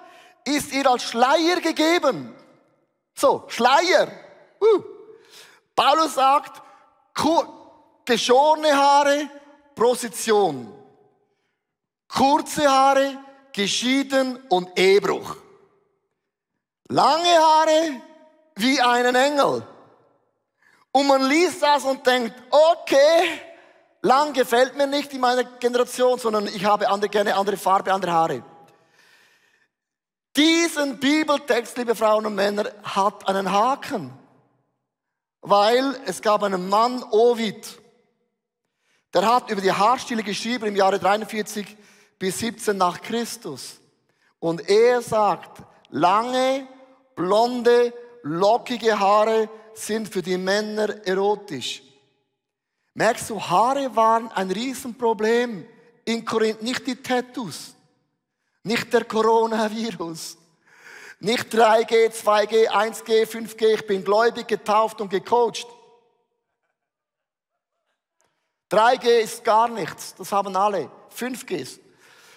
ist 0.44 0.72
ihr 0.72 0.90
als 0.90 1.04
Schleier 1.04 1.60
gegeben. 1.60 2.34
So, 3.14 3.44
Schleier. 3.46 4.08
Uh. 4.60 4.82
Paulus 5.76 6.14
sagt, 6.14 6.60
geschorene 8.04 8.76
Haare, 8.76 9.28
Position. 9.76 10.74
Kurze 12.08 12.68
Haare, 12.68 13.16
geschieden 13.52 14.42
und 14.48 14.76
Ehebruch. 14.76 15.36
Lange 16.90 17.38
Haare 17.38 18.02
wie 18.56 18.80
einen 18.80 19.14
Engel. 19.14 19.64
Und 20.90 21.06
man 21.06 21.22
liest 21.22 21.62
das 21.62 21.84
und 21.84 22.04
denkt, 22.04 22.34
okay, 22.50 23.40
lang 24.02 24.32
gefällt 24.32 24.76
mir 24.76 24.88
nicht 24.88 25.12
in 25.12 25.20
meiner 25.20 25.44
Generation, 25.44 26.18
sondern 26.18 26.48
ich 26.48 26.64
habe 26.64 26.88
andere, 26.88 27.08
gerne 27.08 27.36
andere 27.36 27.56
Farbe, 27.56 27.92
andere 27.92 28.12
Haare. 28.12 28.42
Diesen 30.36 30.98
Bibeltext, 30.98 31.78
liebe 31.78 31.94
Frauen 31.94 32.26
und 32.26 32.34
Männer, 32.34 32.72
hat 32.82 33.28
einen 33.28 33.52
Haken. 33.52 34.12
Weil 35.42 35.96
es 36.06 36.20
gab 36.20 36.42
einen 36.42 36.68
Mann, 36.68 37.04
Ovid, 37.12 37.78
der 39.14 39.32
hat 39.32 39.48
über 39.48 39.60
die 39.60 39.72
Haarstille 39.72 40.24
geschrieben 40.24 40.66
im 40.66 40.76
Jahre 40.76 40.98
43 40.98 41.76
bis 42.18 42.40
17 42.40 42.76
nach 42.76 43.00
Christus. 43.00 43.80
Und 44.40 44.68
er 44.68 45.02
sagt, 45.02 45.62
lange, 45.90 46.66
blonde, 47.20 47.92
lockige 48.22 48.98
Haare 48.98 49.50
sind 49.74 50.08
für 50.08 50.22
die 50.22 50.38
Männer 50.38 51.06
erotisch. 51.06 51.82
Merkst 52.94 53.28
du, 53.28 53.38
Haare 53.40 53.94
waren 53.94 54.32
ein 54.32 54.50
Riesenproblem 54.50 55.66
in 56.06 56.24
Korinth, 56.24 56.62
nicht 56.62 56.86
die 56.86 56.96
Tattoos, 56.96 57.74
nicht 58.62 58.90
der 58.92 59.04
Coronavirus, 59.04 60.38
nicht 61.20 61.54
3G, 61.54 62.10
2G, 62.10 62.68
1G, 62.68 63.26
5G, 63.26 63.74
ich 63.74 63.86
bin 63.86 64.02
gläubig, 64.02 64.48
getauft 64.48 65.00
und 65.02 65.10
gecoacht. 65.10 65.66
3G 68.70 69.06
ist 69.20 69.44
gar 69.44 69.68
nichts, 69.68 70.14
das 70.14 70.32
haben 70.32 70.56
alle. 70.56 70.90
5G 71.14 71.56
ist. 71.56 71.80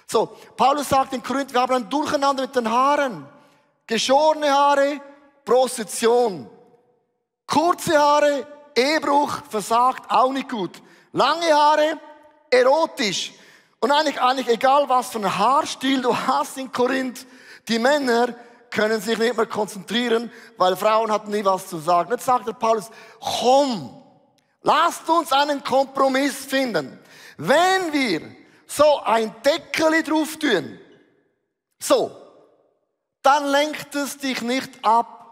So, 0.08 0.26
Paulus 0.58 0.90
sagt 0.90 1.14
in 1.14 1.24
Korinth, 1.24 1.54
wir 1.54 1.62
haben 1.62 1.74
ein 1.74 1.90
Durcheinander 1.90 2.44
mit 2.44 2.56
den 2.56 2.70
Haaren. 2.70 3.33
Geschorene 3.88 4.52
Haare, 4.52 5.02
Prostitution. 5.44 6.50
Kurze 7.46 7.98
Haare, 7.98 8.48
Ehebruch, 8.76 9.42
versagt, 9.50 10.10
auch 10.10 10.32
nicht 10.32 10.50
gut. 10.50 10.82
Lange 11.12 11.54
Haare, 11.54 12.00
erotisch. 12.50 13.34
Und 13.80 13.92
eigentlich, 13.92 14.20
eigentlich 14.22 14.48
egal, 14.48 14.88
was 14.88 15.10
für 15.10 15.20
ein 15.20 15.38
Haarstil 15.38 16.02
du 16.02 16.16
hast 16.16 16.58
in 16.58 16.72
Korinth, 16.72 17.26
die 17.68 17.80
Männer 17.80 18.34
können 18.70 19.02
sich 19.02 19.18
nicht 19.18 19.38
mehr 19.38 19.46
konzentrieren, 19.46 20.32
weil 20.58 20.76
Frauen 20.76 21.12
hatten 21.12 21.32
nie 21.32 21.46
was 21.46 21.68
zu 21.68 21.78
sagen. 21.78 22.12
Jetzt 22.12 22.26
sagt 22.26 22.48
der 22.48 22.54
Paulus, 22.54 22.90
komm, 23.20 24.02
lasst 24.62 25.08
uns 25.10 25.32
einen 25.32 25.64
Kompromiss 25.64 26.46
finden. 26.46 27.00
Wenn 27.38 27.94
wir 27.94 28.36
so 28.66 29.02
ein 29.04 29.36
Deckel 29.44 30.02
drauf 30.02 30.38
tun, 30.38 30.80
so, 31.80 32.23
dann 33.24 33.48
lenkt 33.48 33.96
es 33.96 34.18
dich 34.18 34.42
nicht 34.42 34.84
ab. 34.84 35.24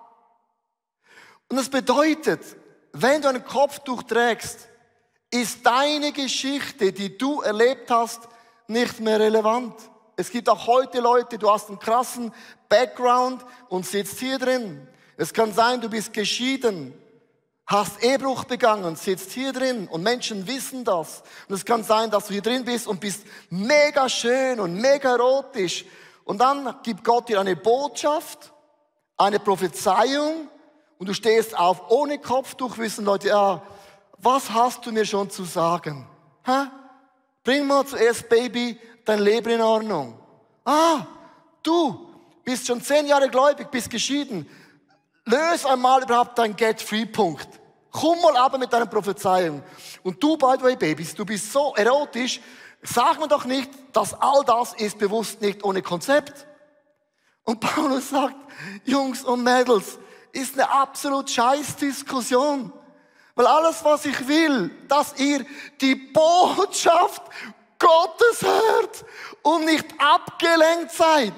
Und 1.49 1.57
das 1.57 1.69
bedeutet, 1.69 2.41
wenn 2.93 3.21
du 3.21 3.27
ein 3.27 3.45
Kopftuch 3.45 4.03
trägst, 4.03 4.67
ist 5.29 5.65
deine 5.65 6.11
Geschichte, 6.11 6.91
die 6.91 7.17
du 7.17 7.41
erlebt 7.41 7.89
hast, 7.91 8.27
nicht 8.67 8.99
mehr 8.99 9.19
relevant. 9.19 9.75
Es 10.15 10.29
gibt 10.29 10.49
auch 10.49 10.67
heute 10.67 10.99
Leute, 10.99 11.37
du 11.37 11.49
hast 11.49 11.69
einen 11.69 11.79
krassen 11.79 12.33
Background 12.69 13.43
und 13.69 13.85
sitzt 13.85 14.19
hier 14.19 14.39
drin. 14.39 14.87
Es 15.17 15.33
kann 15.33 15.53
sein, 15.53 15.81
du 15.81 15.89
bist 15.89 16.13
geschieden, 16.13 16.93
hast 17.65 18.03
Ehebruch 18.03 18.43
begangen, 18.45 18.95
sitzt 18.95 19.31
hier 19.31 19.53
drin 19.53 19.87
und 19.87 20.03
Menschen 20.03 20.47
wissen 20.47 20.83
das. 20.83 21.23
Und 21.47 21.55
es 21.55 21.65
kann 21.65 21.83
sein, 21.83 22.11
dass 22.11 22.27
du 22.27 22.33
hier 22.33 22.41
drin 22.41 22.65
bist 22.65 22.87
und 22.87 22.99
bist 22.99 23.23
mega 23.49 24.09
schön 24.09 24.59
und 24.59 24.75
mega 24.75 25.11
erotisch. 25.11 25.85
Und 26.23 26.39
dann 26.39 26.75
gibt 26.83 27.03
Gott 27.03 27.29
dir 27.29 27.39
eine 27.39 27.55
Botschaft, 27.55 28.53
eine 29.17 29.39
Prophezeiung 29.39 30.49
und 30.97 31.07
du 31.07 31.13
stehst 31.13 31.57
auf 31.57 31.89
ohne 31.89 32.19
Kopftuch, 32.19 32.77
wissen 32.77 33.05
Leute, 33.05 33.29
ja, 33.29 33.61
was 34.17 34.51
hast 34.51 34.85
du 34.85 34.91
mir 34.91 35.05
schon 35.05 35.29
zu 35.29 35.43
sagen? 35.43 36.07
Hä? 36.45 36.67
Bring 37.43 37.65
mal 37.65 37.85
zuerst, 37.85 38.29
Baby, 38.29 38.79
dein 39.03 39.19
Leben 39.19 39.49
in 39.49 39.61
Ordnung. 39.61 40.19
Ah, 40.63 41.05
du 41.63 42.07
bist 42.43 42.67
schon 42.67 42.81
zehn 42.81 43.07
Jahre 43.07 43.29
gläubig, 43.29 43.71
bist 43.71 43.89
geschieden. 43.89 44.47
Löse 45.25 45.69
einmal 45.69 46.03
überhaupt 46.03 46.37
dein 46.37 46.55
Get-Free-Punkt. 46.55 47.47
Komm 47.91 48.21
mal 48.21 48.37
aber 48.37 48.57
mit 48.57 48.71
deiner 48.71 48.85
Prophezeiung. 48.85 49.61
Und 50.03 50.21
du, 50.21 50.37
by 50.37 50.53
the 50.57 50.63
way, 50.63 50.75
Babys, 50.75 51.13
du 51.13 51.25
bist 51.25 51.51
so 51.51 51.75
erotisch, 51.75 52.39
sag 52.81 53.19
mir 53.19 53.27
doch 53.27 53.45
nicht, 53.45 53.69
dass 53.93 54.13
all 54.13 54.43
das 54.45 54.73
ist 54.73 54.97
bewusst 54.97 55.41
nicht 55.41 55.63
ohne 55.63 55.81
Konzept. 55.81 56.47
Und 57.43 57.59
Paulus 57.59 58.09
sagt, 58.09 58.35
Jungs 58.85 59.23
und 59.23 59.43
Mädels, 59.43 59.99
ist 60.31 60.53
eine 60.53 60.69
absolut 60.69 61.29
scheiß 61.29 61.75
Diskussion. 61.75 62.71
Weil 63.35 63.47
alles, 63.47 63.83
was 63.83 64.05
ich 64.05 64.27
will, 64.27 64.69
dass 64.87 65.17
ihr 65.17 65.45
die 65.79 65.95
Botschaft 65.95 67.23
Gottes 67.79 68.41
hört 68.41 69.05
und 69.41 69.65
nicht 69.65 69.87
abgelenkt 69.97 70.91
seid. 70.91 71.33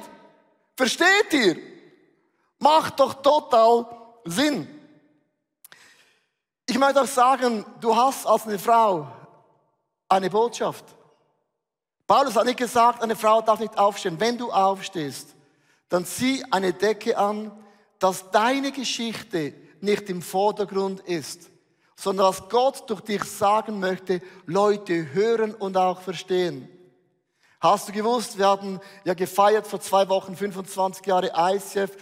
Versteht 0.75 1.34
ihr? 1.34 1.58
Macht 2.60 2.99
doch 2.99 3.13
total 3.15 3.86
Sinn. 4.25 4.67
Ich 6.65 6.77
möchte 6.77 7.01
auch 7.01 7.08
sagen, 7.08 7.65
du 7.79 7.95
hast 7.95 8.25
als 8.25 8.47
eine 8.47 8.60
Frau 8.60 9.08
eine 10.10 10.29
Botschaft. 10.29 10.86
Paulus 12.13 12.36
hat 12.36 12.45
nicht 12.45 12.60
gesagt, 12.60 13.02
eine 13.02 13.15
Frau 13.15 13.41
darf 13.41 13.60
nicht 13.60 13.76
aufstehen. 13.76 14.19
Wenn 14.19 14.38
du 14.38 14.52
aufstehst, 14.52 15.30
dann 15.89 16.06
zieh 16.06 16.45
eine 16.52 16.71
Decke 16.71 17.17
an 17.17 17.52
dass 17.97 18.30
deine 18.30 18.71
Geschichte 18.71 19.54
nicht 19.82 20.10
im 20.10 20.21
Vordergrund 20.21 20.99
ist, 20.99 21.49
sondern 21.95 22.28
dass 22.28 22.49
Gott 22.49 22.88
durch 22.88 23.02
dich 23.02 23.23
sagen 23.23 23.80
möchte, 23.80 24.21
Leute 24.45 25.12
hören 25.13 25.56
und 25.56 25.76
auch 25.76 26.02
verstehen. 26.02 26.69
Hast 27.60 27.88
du 27.88 27.93
gewusst, 27.93 28.38
wir 28.38 28.47
hatten 28.47 28.80
ja 29.06 29.15
gefeiert 29.15 29.65
vor 29.65 29.80
zwei 29.82 30.08
Wochen 30.10 30.36
25 30.36 31.08
Jahre 31.08 31.32
ICF. 31.36 31.95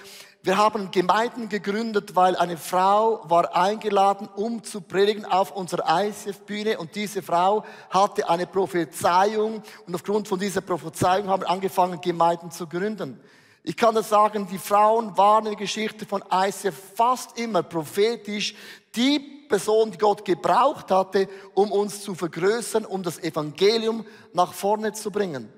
Wir 0.43 0.57
haben 0.57 0.89
Gemeinden 0.89 1.49
gegründet, 1.49 2.15
weil 2.15 2.35
eine 2.35 2.57
Frau 2.57 3.21
war 3.29 3.55
eingeladen, 3.55 4.27
um 4.35 4.63
zu 4.63 4.81
predigen 4.81 5.23
auf 5.23 5.51
unserer 5.51 6.03
ICF-Bühne 6.03 6.79
und 6.79 6.95
diese 6.95 7.21
Frau 7.21 7.63
hatte 7.91 8.27
eine 8.27 8.47
Prophezeiung 8.47 9.61
und 9.85 9.93
aufgrund 9.93 10.27
von 10.27 10.39
dieser 10.39 10.61
Prophezeiung 10.61 11.27
haben 11.27 11.43
wir 11.43 11.49
angefangen, 11.49 12.01
Gemeinden 12.01 12.49
zu 12.49 12.65
gründen. 12.65 13.21
Ich 13.61 13.77
kann 13.77 13.93
das 13.93 14.09
sagen, 14.09 14.47
die 14.49 14.57
Frauen 14.57 15.15
waren 15.15 15.45
in 15.45 15.51
der 15.51 15.59
Geschichte 15.59 16.07
von 16.07 16.23
ICF 16.33 16.95
fast 16.95 17.37
immer 17.37 17.61
prophetisch 17.61 18.55
die 18.95 19.19
Person, 19.47 19.91
die 19.91 19.99
Gott 19.99 20.25
gebraucht 20.25 20.89
hatte, 20.89 21.29
um 21.53 21.71
uns 21.71 22.01
zu 22.01 22.15
vergrößern, 22.15 22.85
um 22.85 23.03
das 23.03 23.19
Evangelium 23.19 24.03
nach 24.33 24.53
vorne 24.53 24.91
zu 24.93 25.11
bringen. 25.11 25.53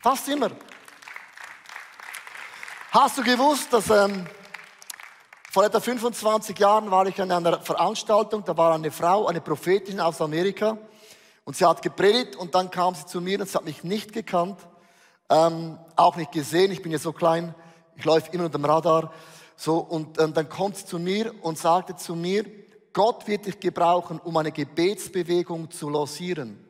Fast 0.00 0.26
immer. 0.30 0.52
Hast 2.92 3.18
du 3.18 3.24
gewusst, 3.24 3.72
dass 3.72 3.90
ähm, 3.90 4.26
Vor 5.50 5.64
etwa 5.64 5.80
25 5.80 6.56
Jahren 6.56 6.90
war 6.90 7.06
ich 7.06 7.20
an 7.20 7.32
einer 7.32 7.60
Veranstaltung, 7.60 8.44
da 8.44 8.56
war 8.56 8.74
eine 8.74 8.92
Frau, 8.92 9.26
eine 9.26 9.40
Prophetin 9.40 10.00
aus 10.00 10.20
Amerika 10.20 10.78
und 11.44 11.56
sie 11.56 11.66
hat 11.66 11.82
gepredigt 11.82 12.36
und 12.36 12.54
dann 12.54 12.70
kam 12.70 12.94
sie 12.94 13.04
zu 13.04 13.20
mir 13.20 13.40
und 13.40 13.48
sie 13.48 13.58
hat 13.58 13.64
mich 13.64 13.82
nicht 13.82 14.12
gekannt, 14.12 14.60
ähm, 15.28 15.78
auch 15.96 16.16
nicht 16.16 16.30
gesehen, 16.30 16.70
ich 16.70 16.80
bin 16.80 16.92
ja 16.92 16.98
so 16.98 17.12
klein, 17.12 17.54
ich 17.96 18.04
läufe 18.04 18.30
immer 18.30 18.44
unter 18.44 18.58
dem 18.58 18.64
Radar. 18.64 19.12
So, 19.56 19.78
und 19.78 20.20
ähm, 20.20 20.32
dann 20.32 20.48
kommt 20.48 20.76
sie 20.76 20.86
zu 20.86 21.00
mir 21.00 21.34
und 21.42 21.58
sagte 21.58 21.96
zu 21.96 22.14
mir, 22.14 22.44
Gott 22.92 23.26
wird 23.26 23.46
dich 23.46 23.58
gebrauchen, 23.58 24.20
um 24.20 24.36
eine 24.36 24.52
Gebetsbewegung 24.52 25.72
zu 25.72 25.90
lancieren. 25.90 26.64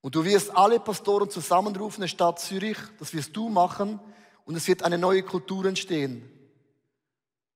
Und 0.00 0.14
du 0.14 0.24
wirst 0.24 0.56
alle 0.56 0.80
Pastoren 0.80 1.28
zusammenrufen 1.28 1.98
in 1.98 2.02
der 2.02 2.08
Stadt 2.08 2.40
Zürich, 2.40 2.78
das 2.98 3.12
wirst 3.12 3.36
du 3.36 3.50
machen 3.50 4.00
und 4.44 4.56
es 4.56 4.66
wird 4.68 4.82
eine 4.82 4.98
neue 4.98 5.22
Kultur 5.22 5.64
entstehen. 5.66 6.28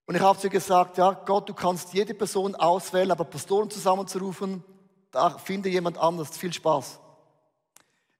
Und 0.06 0.14
ich 0.14 0.20
habe 0.20 0.38
zu 0.38 0.46
ihr 0.46 0.50
gesagt, 0.50 0.98
ja 0.98 1.12
Gott, 1.12 1.48
du 1.48 1.54
kannst 1.54 1.94
jede 1.94 2.14
Person 2.14 2.54
auswählen, 2.54 3.10
aber 3.10 3.24
Pastoren 3.24 3.70
zusammenzurufen, 3.70 4.62
da 5.10 5.38
finde 5.38 5.68
jemand 5.68 5.96
anders. 5.98 6.36
Viel 6.36 6.52
Spaß. 6.52 6.98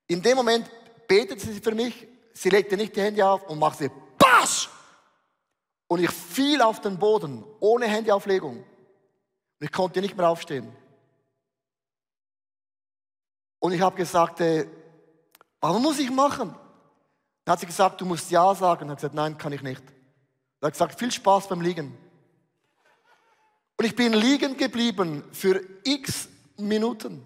In 0.07 0.23
dem 0.23 0.37
Moment 0.37 0.71
betete 1.09 1.41
sie 1.41 1.61
für 1.61 1.75
mich, 1.75 2.07
sie 2.33 2.49
legte 2.49 2.77
nicht 2.77 2.97
die 2.97 3.03
Hände 3.03 3.29
auf 3.29 3.43
und 3.49 3.59
machte 3.59 3.91
Basch! 4.19 4.69
Und 5.87 6.03
ich 6.03 6.11
fiel 6.11 6.63
auf 6.63 6.81
den 6.81 6.99
Boden 6.99 7.45
ohne 7.61 7.87
Händeauflegung. 7.87 8.59
Und 8.59 8.67
ich 9.61 9.73
konnte 9.73 10.01
nicht 10.01 10.17
mehr 10.17 10.29
aufstehen. 10.29 10.75
Und 13.59 13.73
ich 13.73 13.81
habe 13.81 13.97
gesagt, 13.97 14.41
äh, 14.41 14.67
was 15.61 15.81
muss 15.81 15.99
ich 15.99 16.11
machen? 16.11 16.55
Dann 17.45 17.53
hat 17.53 17.61
sie 17.61 17.67
gesagt, 17.67 18.01
du 18.01 18.07
musst 18.07 18.31
Ja 18.31 18.55
sagen. 18.55 18.85
Ich 18.85 18.91
habe 18.91 18.97
gesagt, 18.97 19.15
nein, 19.15 19.37
kann 19.37 19.53
ich 19.53 19.63
nicht. 19.63 19.83
Er 20.61 20.67
hat 20.67 20.73
gesagt, 20.73 20.99
viel 20.99 21.13
Spaß 21.13 21.49
beim 21.49 21.61
Liegen. 21.61 21.97
Und 23.77 23.85
ich 23.85 23.95
bin 23.95 24.13
liegen 24.13 24.57
geblieben 24.57 25.25
für 25.33 25.61
x 25.85 26.29
Minuten. 26.57 27.25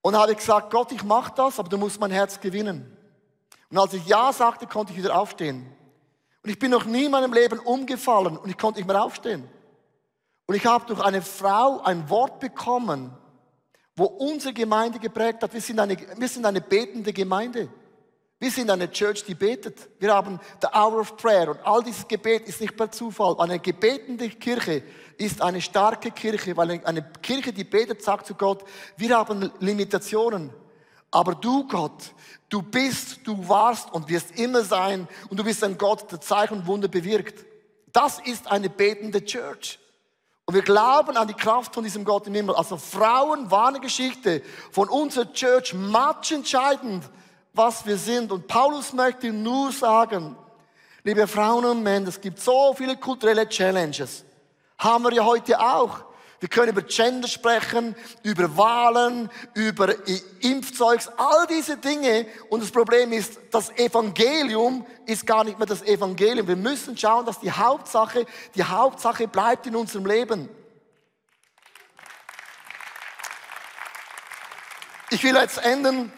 Und 0.00 0.16
habe 0.16 0.34
gesagt, 0.34 0.72
Gott, 0.72 0.90
ich 0.90 1.04
mache 1.04 1.32
das, 1.36 1.58
aber 1.58 1.68
du 1.68 1.78
musst 1.78 2.00
mein 2.00 2.10
Herz 2.10 2.40
gewinnen. 2.40 2.96
Und 3.70 3.78
als 3.78 3.94
ich 3.94 4.04
Ja 4.06 4.32
sagte, 4.32 4.66
konnte 4.66 4.92
ich 4.92 4.98
wieder 4.98 5.16
aufstehen. 5.16 5.66
Und 6.42 6.50
ich 6.50 6.58
bin 6.58 6.72
noch 6.72 6.84
nie 6.84 7.04
in 7.04 7.12
meinem 7.12 7.32
Leben 7.32 7.60
umgefallen 7.60 8.36
und 8.36 8.50
ich 8.50 8.58
konnte 8.58 8.80
nicht 8.80 8.88
mehr 8.88 9.02
aufstehen. 9.02 9.48
Und 10.46 10.56
ich 10.56 10.66
habe 10.66 10.84
durch 10.86 11.00
eine 11.00 11.22
Frau 11.22 11.80
ein 11.82 12.10
Wort 12.10 12.40
bekommen, 12.40 13.16
wo 13.94 14.04
unsere 14.06 14.52
Gemeinde 14.52 14.98
geprägt 14.98 15.42
hat. 15.42 15.54
Wir 15.54 15.60
sind 15.60 15.78
eine, 15.78 15.96
wir 15.96 16.28
sind 16.28 16.44
eine 16.44 16.60
betende 16.60 17.12
Gemeinde. 17.12 17.68
Wir 18.42 18.50
sind 18.50 18.70
eine 18.70 18.90
Church, 18.90 19.22
die 19.22 19.36
betet. 19.36 19.88
Wir 20.00 20.12
haben 20.12 20.40
the 20.60 20.66
Hour 20.74 20.98
of 20.98 21.16
Prayer 21.16 21.50
und 21.50 21.64
all 21.64 21.80
dieses 21.80 22.08
Gebet 22.08 22.48
ist 22.48 22.60
nicht 22.60 22.76
per 22.76 22.90
Zufall. 22.90 23.36
Eine 23.38 23.60
gebetende 23.60 24.28
Kirche 24.30 24.82
ist 25.16 25.40
eine 25.40 25.60
starke 25.60 26.10
Kirche, 26.10 26.56
weil 26.56 26.82
eine 26.84 27.08
Kirche, 27.22 27.52
die 27.52 27.62
betet, 27.62 28.02
sagt 28.02 28.26
zu 28.26 28.34
Gott, 28.34 28.64
wir 28.96 29.16
haben 29.16 29.52
Limitationen. 29.60 30.52
Aber 31.12 31.36
du, 31.36 31.68
Gott, 31.68 32.12
du 32.48 32.62
bist, 32.62 33.20
du 33.22 33.48
warst 33.48 33.92
und 33.92 34.08
wirst 34.08 34.36
immer 34.36 34.64
sein 34.64 35.06
und 35.30 35.38
du 35.38 35.44
bist 35.44 35.62
ein 35.62 35.78
Gott, 35.78 36.10
der 36.10 36.20
Zeichen 36.20 36.54
und 36.54 36.66
Wunder 36.66 36.88
bewirkt. 36.88 37.46
Das 37.92 38.18
ist 38.18 38.50
eine 38.50 38.68
betende 38.68 39.24
Church. 39.24 39.78
Und 40.46 40.54
wir 40.54 40.62
glauben 40.62 41.16
an 41.16 41.28
die 41.28 41.34
Kraft 41.34 41.76
von 41.76 41.84
diesem 41.84 42.04
Gott 42.04 42.26
im 42.26 42.34
Himmel. 42.34 42.56
Also 42.56 42.76
Frauen 42.76 43.52
war 43.52 43.68
eine 43.68 43.78
Geschichte 43.78 44.42
von 44.72 44.88
unserer 44.88 45.32
Church 45.32 45.74
match 45.74 46.32
entscheidend 46.32 47.04
was 47.52 47.84
wir 47.86 47.96
sind. 47.96 48.32
Und 48.32 48.46
Paulus 48.46 48.92
möchte 48.92 49.32
nur 49.32 49.72
sagen, 49.72 50.36
liebe 51.04 51.26
Frauen 51.26 51.64
und 51.64 51.82
Männer, 51.82 52.08
es 52.08 52.20
gibt 52.20 52.40
so 52.40 52.74
viele 52.74 52.96
kulturelle 52.96 53.48
Challenges. 53.48 54.24
Haben 54.78 55.04
wir 55.04 55.12
ja 55.12 55.24
heute 55.24 55.60
auch. 55.60 56.04
Wir 56.40 56.48
können 56.48 56.70
über 56.70 56.82
Gender 56.82 57.28
sprechen, 57.28 57.94
über 58.24 58.56
Wahlen, 58.56 59.30
über 59.54 59.94
Impfzeugs, 60.40 61.08
all 61.16 61.46
diese 61.46 61.76
Dinge. 61.76 62.26
Und 62.48 62.64
das 62.64 62.72
Problem 62.72 63.12
ist, 63.12 63.38
das 63.52 63.70
Evangelium 63.78 64.84
ist 65.06 65.24
gar 65.24 65.44
nicht 65.44 65.56
mehr 65.56 65.68
das 65.68 65.82
Evangelium. 65.82 66.48
Wir 66.48 66.56
müssen 66.56 66.96
schauen, 66.96 67.24
dass 67.26 67.38
die 67.38 67.52
Hauptsache, 67.52 68.26
die 68.56 68.64
Hauptsache 68.64 69.28
bleibt 69.28 69.68
in 69.68 69.76
unserem 69.76 70.04
Leben. 70.04 70.48
Ich 75.10 75.22
will 75.22 75.36
jetzt 75.36 75.58
enden 75.58 76.12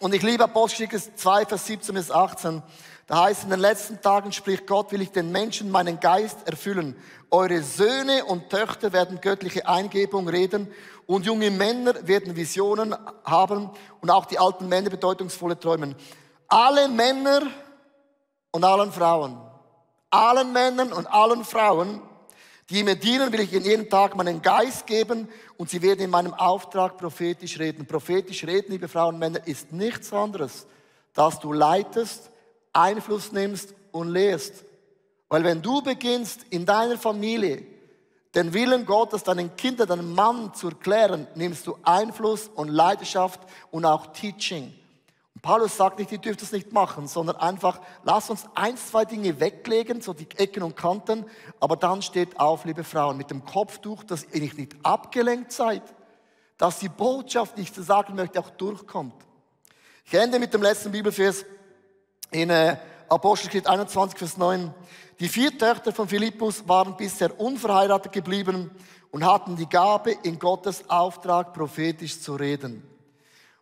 und 0.00 0.14
ich 0.14 0.22
liebe 0.22 0.44
Apostelgeschichte 0.44 1.16
2, 1.16 1.46
Vers 1.46 1.66
17 1.66 1.94
bis 1.94 2.10
18. 2.10 2.62
Da 3.06 3.24
heißt, 3.24 3.44
in 3.44 3.50
den 3.50 3.60
letzten 3.60 4.00
Tagen 4.00 4.32
spricht 4.32 4.66
Gott, 4.66 4.92
will 4.92 5.02
ich 5.02 5.10
den 5.10 5.32
Menschen 5.32 5.70
meinen 5.70 5.98
Geist 5.98 6.46
erfüllen. 6.46 6.94
Eure 7.30 7.62
Söhne 7.62 8.24
und 8.24 8.50
Töchter 8.50 8.92
werden 8.92 9.20
göttliche 9.20 9.66
Eingebung 9.66 10.28
reden 10.28 10.70
und 11.06 11.24
junge 11.24 11.50
Männer 11.50 11.94
werden 12.06 12.36
Visionen 12.36 12.94
haben 13.24 13.70
und 14.00 14.10
auch 14.10 14.26
die 14.26 14.38
alten 14.38 14.68
Männer 14.68 14.90
bedeutungsvolle 14.90 15.58
träumen. 15.58 15.96
Alle 16.48 16.88
Männer 16.88 17.42
und 18.52 18.64
allen 18.64 18.92
Frauen, 18.92 19.38
allen 20.10 20.52
Männern 20.52 20.92
und 20.92 21.06
allen 21.06 21.44
Frauen 21.44 22.02
die 22.70 22.82
mir 22.82 22.96
dienen, 22.96 23.32
will 23.32 23.40
ich 23.40 23.52
ihnen 23.52 23.64
jeden 23.64 23.88
Tag 23.88 24.14
meinen 24.14 24.42
Geist 24.42 24.86
geben 24.86 25.28
und 25.56 25.70
sie 25.70 25.80
werden 25.80 26.00
in 26.00 26.10
meinem 26.10 26.34
Auftrag 26.34 26.98
prophetisch 26.98 27.58
reden. 27.58 27.86
Prophetisch 27.86 28.44
reden, 28.44 28.72
liebe 28.72 28.88
Frauen 28.88 29.14
und 29.14 29.20
Männer, 29.20 29.46
ist 29.46 29.72
nichts 29.72 30.12
anderes, 30.12 30.66
dass 31.14 31.40
du 31.40 31.52
leitest, 31.52 32.30
Einfluss 32.72 33.32
nimmst 33.32 33.74
und 33.90 34.08
lehrst. 34.08 34.64
Weil 35.28 35.44
wenn 35.44 35.62
du 35.62 35.82
beginnst, 35.82 36.46
in 36.50 36.66
deiner 36.66 36.98
Familie 36.98 37.64
den 38.34 38.52
Willen 38.52 38.84
Gottes 38.84 39.24
deinen 39.24 39.56
Kindern, 39.56 39.88
deinem 39.88 40.14
Mann 40.14 40.52
zu 40.54 40.68
erklären, 40.68 41.26
nimmst 41.34 41.66
du 41.66 41.78
Einfluss 41.82 42.48
und 42.54 42.68
Leidenschaft 42.68 43.40
und 43.70 43.86
auch 43.86 44.12
Teaching. 44.12 44.77
Paulus 45.42 45.76
sagt 45.76 45.98
nicht, 45.98 46.10
ihr 46.10 46.18
dürft 46.18 46.42
es 46.42 46.52
nicht 46.52 46.72
machen, 46.72 47.06
sondern 47.06 47.36
einfach, 47.36 47.80
lass 48.02 48.30
uns 48.30 48.46
ein, 48.54 48.76
zwei 48.76 49.04
Dinge 49.04 49.40
weglegen, 49.40 50.00
so 50.00 50.12
die 50.12 50.28
Ecken 50.36 50.62
und 50.62 50.76
Kanten, 50.76 51.26
aber 51.60 51.76
dann 51.76 52.02
steht 52.02 52.40
auf, 52.40 52.64
liebe 52.64 52.84
Frauen, 52.84 53.16
mit 53.16 53.30
dem 53.30 53.44
Kopftuch, 53.44 54.04
dass 54.04 54.24
ihr 54.32 54.40
nicht 54.40 54.76
abgelenkt 54.82 55.52
seid, 55.52 55.82
dass 56.56 56.78
die 56.78 56.88
Botschaft, 56.88 57.58
die 57.58 57.62
ich 57.62 57.72
zu 57.72 57.82
sagen 57.82 58.14
möchte, 58.14 58.40
auch 58.40 58.50
durchkommt. 58.50 59.14
Ich 60.04 60.14
ende 60.14 60.38
mit 60.38 60.54
dem 60.54 60.62
letzten 60.62 60.90
Bibelvers 60.90 61.44
in 62.30 62.50
äh, 62.50 62.76
Apostelgeschichte 63.08 63.70
21, 63.70 64.18
Vers 64.18 64.36
9. 64.36 64.72
Die 65.20 65.28
vier 65.28 65.56
Töchter 65.56 65.92
von 65.92 66.08
Philippus 66.08 66.66
waren 66.68 66.96
bisher 66.96 67.38
unverheiratet 67.38 68.12
geblieben 68.12 68.70
und 69.10 69.24
hatten 69.24 69.56
die 69.56 69.68
Gabe, 69.68 70.16
in 70.22 70.38
Gottes 70.38 70.88
Auftrag 70.88 71.52
prophetisch 71.52 72.20
zu 72.20 72.34
reden. 72.34 72.82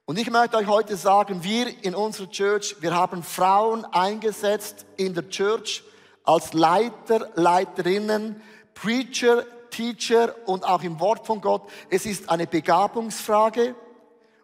Und 0.09 0.21
ich 0.21 0.31
möchte 0.31 0.57
euch 0.57 0.69
heute 0.69 0.97
sagen, 0.97 1.43
wir 1.43 1.85
in 1.85 1.97
unserer 1.97 2.31
Church, 2.31 2.77
wir 2.79 2.95
haben 2.95 3.25
Frauen 3.25 3.85
eingesetzt 3.87 4.87
in 4.97 5.15
der 5.15 5.29
Church 5.29 5.83
als 6.23 6.53
Leiter, 6.53 7.31
Leiterinnen, 7.35 8.41
Preacher, 8.73 9.45
Teacher 9.71 10.33
und 10.47 10.65
auch 10.65 10.85
im 10.85 11.01
Wort 11.01 11.27
von 11.27 11.41
Gott. 11.41 11.69
Es 11.91 12.07
ist 12.07 12.31
eine 12.31 12.47
Begabungsfrage 12.47 13.75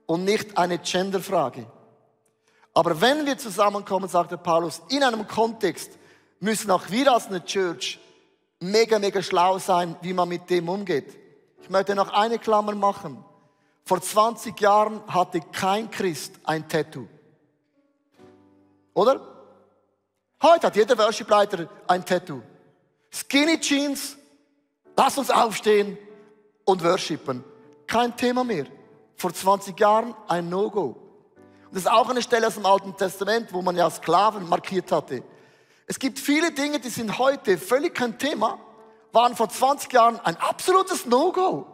und 0.06 0.24
nicht 0.24 0.58
eine 0.58 0.78
Genderfrage. 0.78 1.64
Aber 2.74 3.00
wenn 3.00 3.24
wir 3.24 3.38
zusammenkommen, 3.38 4.08
sagt 4.08 4.32
der 4.32 4.38
Paulus, 4.38 4.82
in 4.88 5.04
einem 5.04 5.28
Kontext 5.28 5.92
müssen 6.40 6.72
auch 6.72 6.90
wir 6.90 7.12
als 7.12 7.28
eine 7.28 7.44
Church 7.44 8.00
mega, 8.58 8.98
mega 8.98 9.22
schlau 9.22 9.60
sein, 9.60 9.94
wie 10.02 10.12
man 10.12 10.28
mit 10.28 10.50
dem 10.50 10.68
umgeht. 10.68 11.16
Ich 11.62 11.70
möchte 11.70 11.94
noch 11.94 12.12
eine 12.12 12.40
Klammer 12.40 12.74
machen. 12.74 13.24
Vor 13.84 14.00
20 14.00 14.60
Jahren 14.60 15.02
hatte 15.08 15.40
kein 15.40 15.90
Christ 15.90 16.38
ein 16.44 16.68
Tattoo. 16.68 17.08
Oder? 18.94 19.20
Heute 20.42 20.66
hat 20.66 20.76
jeder 20.76 20.96
Worshipleiter 20.98 21.68
ein 21.86 22.04
Tattoo. 22.04 22.42
Skinny 23.10 23.58
Jeans, 23.60 24.16
lass 24.96 25.18
uns 25.18 25.30
aufstehen 25.30 25.98
und 26.64 26.82
worshipen. 26.82 27.44
Kein 27.86 28.16
Thema 28.16 28.44
mehr. 28.44 28.66
Vor 29.16 29.32
20 29.32 29.78
Jahren 29.78 30.14
ein 30.28 30.48
No-Go. 30.48 30.96
Und 31.66 31.76
das 31.76 31.84
ist 31.84 31.90
auch 31.90 32.08
eine 32.08 32.22
Stelle 32.22 32.46
aus 32.46 32.54
dem 32.54 32.66
Alten 32.66 32.96
Testament, 32.96 33.52
wo 33.52 33.62
man 33.62 33.76
ja 33.76 33.90
Sklaven 33.90 34.48
markiert 34.48 34.92
hatte. 34.92 35.22
Es 35.86 35.98
gibt 35.98 36.18
viele 36.18 36.52
Dinge, 36.52 36.80
die 36.80 36.88
sind 36.88 37.18
heute 37.18 37.58
völlig 37.58 37.94
kein 37.94 38.18
Thema, 38.18 38.58
waren 39.12 39.36
vor 39.36 39.48
20 39.48 39.92
Jahren 39.92 40.20
ein 40.20 40.36
absolutes 40.36 41.06
No-Go. 41.06 41.66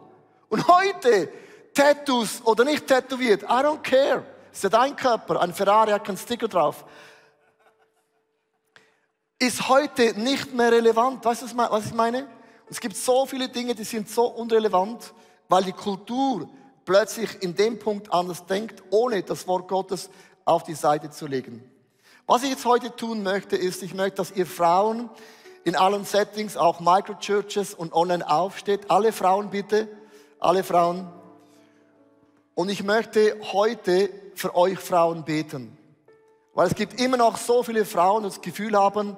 Und 0.49 0.67
heute 0.67 1.31
Tattoos 1.79 2.41
oder 2.43 2.65
nicht 2.65 2.87
tätowiert, 2.87 3.43
I 3.43 3.63
don't 3.63 3.81
care. 3.81 4.25
Ist 4.51 4.63
ja 4.63 4.69
dein 4.69 4.97
Körper, 4.97 5.39
ein 5.39 5.53
Ferrari 5.53 5.91
hat 5.91 6.03
keinen 6.03 6.17
Sticker 6.17 6.49
drauf. 6.49 6.83
Ist 9.37 9.69
heute 9.69 10.19
nicht 10.19 10.53
mehr 10.53 10.73
relevant. 10.73 11.23
Weißt 11.23 11.43
du, 11.43 11.57
was 11.57 11.85
ich 11.85 11.93
meine? 11.93 12.27
Es 12.69 12.81
gibt 12.81 12.97
so 12.97 13.25
viele 13.25 13.47
Dinge, 13.47 13.73
die 13.75 13.85
sind 13.85 14.09
so 14.09 14.25
unrelevant, 14.25 15.13
weil 15.47 15.63
die 15.63 15.71
Kultur 15.71 16.49
plötzlich 16.83 17.41
in 17.41 17.55
dem 17.55 17.79
Punkt 17.79 18.11
anders 18.11 18.45
denkt, 18.45 18.83
ohne 18.89 19.23
das 19.23 19.47
Wort 19.47 19.69
Gottes 19.69 20.09
auf 20.43 20.63
die 20.63 20.73
Seite 20.73 21.09
zu 21.09 21.27
legen. 21.27 21.63
Was 22.27 22.43
ich 22.43 22.49
jetzt 22.49 22.65
heute 22.65 22.93
tun 22.93 23.23
möchte, 23.23 23.55
ist, 23.55 23.83
ich 23.83 23.93
möchte, 23.93 24.17
dass 24.17 24.31
ihr 24.31 24.45
Frauen 24.45 25.09
in 25.63 25.77
allen 25.77 26.03
Settings, 26.03 26.57
auch 26.57 26.81
Microchurches 26.81 27.73
und 27.73 27.93
online 27.93 28.29
aufsteht. 28.29 28.91
Alle 28.91 29.13
Frauen 29.13 29.49
bitte, 29.49 29.87
alle 30.39 30.65
Frauen. 30.65 31.09
Und 32.59 32.67
ich 32.67 32.83
möchte 32.83 33.37
heute 33.53 34.09
für 34.35 34.53
euch 34.53 34.79
Frauen 34.79 35.23
beten. 35.23 35.77
Weil 36.53 36.67
es 36.67 36.75
gibt 36.75 36.99
immer 36.99 37.15
noch 37.15 37.37
so 37.37 37.63
viele 37.63 37.85
Frauen, 37.85 38.23
die 38.23 38.27
das 38.27 38.41
Gefühl 38.41 38.77
haben, 38.77 39.15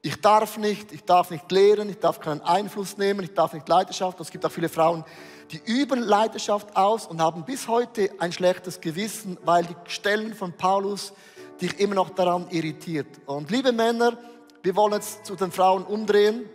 ich 0.00 0.22
darf 0.22 0.56
nicht, 0.56 0.90
ich 0.90 1.04
darf 1.04 1.30
nicht 1.30 1.52
lehren, 1.52 1.90
ich 1.90 1.98
darf 1.98 2.18
keinen 2.18 2.40
Einfluss 2.40 2.96
nehmen, 2.96 3.24
ich 3.24 3.34
darf 3.34 3.52
nicht 3.52 3.68
Leidenschaft. 3.68 4.18
Es 4.20 4.30
gibt 4.30 4.46
auch 4.46 4.50
viele 4.50 4.70
Frauen, 4.70 5.04
die 5.50 5.60
üben 5.66 6.00
Leidenschaft 6.00 6.74
aus 6.74 7.06
und 7.06 7.20
haben 7.20 7.44
bis 7.44 7.68
heute 7.68 8.10
ein 8.18 8.32
schlechtes 8.32 8.80
Gewissen, 8.80 9.36
weil 9.44 9.66
die 9.66 9.76
Stellen 9.88 10.32
von 10.32 10.54
Paulus 10.54 11.12
dich 11.60 11.78
immer 11.78 11.96
noch 11.96 12.08
daran 12.08 12.46
irritiert. 12.48 13.20
Und 13.26 13.50
liebe 13.50 13.72
Männer, 13.72 14.16
wir 14.62 14.74
wollen 14.76 14.94
jetzt 14.94 15.26
zu 15.26 15.36
den 15.36 15.52
Frauen 15.52 15.84
umdrehen 15.84 16.48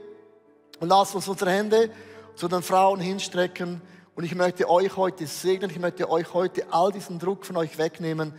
und 0.80 0.88
lassen 0.88 1.18
uns 1.18 1.28
unsere 1.28 1.52
Hände 1.52 1.92
zu 2.34 2.48
den 2.48 2.64
Frauen 2.64 3.00
hinstrecken. 3.00 3.84
Und 4.18 4.24
ich 4.24 4.36
möchte 4.36 4.68
euch 4.68 4.98
heute 4.98 5.28
segnen, 5.28 5.70
ich 5.70 5.80
möchte 5.80 6.10
euch 6.10 6.34
heute 6.34 6.66
all 6.72 6.92
diesen 6.92 7.20
Druck 7.20 7.46
von 7.46 7.56
euch 7.56 7.78
wegnehmen, 7.78 8.34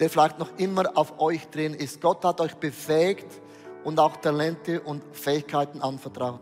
der 0.00 0.10
vielleicht 0.10 0.38
noch 0.40 0.58
immer 0.58 0.98
auf 0.98 1.20
euch 1.20 1.48
drin 1.48 1.72
ist. 1.72 2.00
Gott 2.00 2.24
hat 2.24 2.40
euch 2.40 2.56
befähigt, 2.56 3.40
und 3.84 3.98
auch 3.98 4.16
Talente 4.16 4.80
und 4.80 5.02
Fähigkeiten 5.12 5.80
anvertraut. 5.80 6.40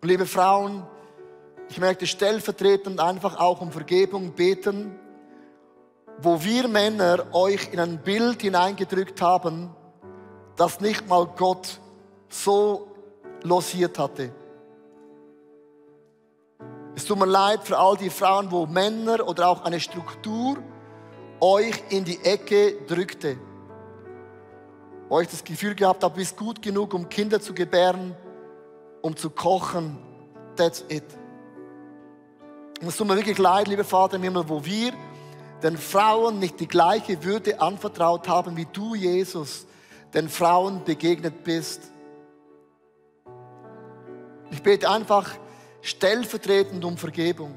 Und 0.00 0.08
liebe 0.08 0.26
Frauen, 0.26 0.86
ich 1.68 1.80
möchte 1.80 2.06
stellvertretend 2.06 3.00
einfach 3.00 3.38
auch 3.38 3.60
um 3.60 3.72
Vergebung 3.72 4.32
beten, 4.32 4.98
wo 6.20 6.42
wir 6.42 6.68
Männer 6.68 7.26
euch 7.32 7.72
in 7.72 7.80
ein 7.80 7.98
Bild 8.02 8.42
hineingedrückt 8.42 9.20
haben, 9.20 9.70
das 10.56 10.80
nicht 10.80 11.08
mal 11.08 11.26
Gott 11.26 11.80
so 12.28 12.88
losiert 13.42 13.98
hatte. 13.98 14.30
Es 16.98 17.04
tut 17.04 17.16
mir 17.16 17.26
leid 17.26 17.62
für 17.62 17.78
all 17.78 17.96
die 17.96 18.10
Frauen, 18.10 18.50
wo 18.50 18.66
Männer 18.66 19.28
oder 19.28 19.46
auch 19.46 19.64
eine 19.64 19.78
Struktur 19.78 20.56
euch 21.40 21.80
in 21.90 22.04
die 22.04 22.18
Ecke 22.24 22.74
drückte 22.88 23.38
ich 25.22 25.28
das 25.28 25.44
Gefühl 25.44 25.76
gehabt 25.76 26.02
habe, 26.02 26.12
du 26.12 26.18
bist 26.18 26.36
gut 26.36 26.60
genug, 26.60 26.92
um 26.92 27.08
Kinder 27.08 27.40
zu 27.40 27.54
gebären, 27.54 28.16
um 29.00 29.16
zu 29.16 29.30
kochen. 29.30 29.96
That's 30.56 30.84
it. 30.88 31.04
Und 32.80 32.88
es 32.88 32.96
tut 32.96 33.06
mir 33.06 33.14
wirklich 33.14 33.38
leid, 33.38 33.68
lieber 33.68 33.84
Vater 33.84 34.16
im 34.16 34.24
Himmel, 34.24 34.48
wo 34.48 34.64
wir 34.64 34.92
den 35.62 35.78
Frauen 35.78 36.40
nicht 36.40 36.58
die 36.58 36.66
gleiche 36.66 37.22
Würde 37.22 37.60
anvertraut 37.60 38.26
haben, 38.26 38.56
wie 38.56 38.66
du, 38.72 38.96
Jesus, 38.96 39.68
den 40.14 40.28
Frauen 40.28 40.82
begegnet 40.84 41.44
bist. 41.44 41.92
Ich 44.50 44.60
bete 44.64 44.90
einfach 44.90 45.30
stellvertretend 45.80 46.84
um 46.84 46.96
Vergebung. 46.96 47.54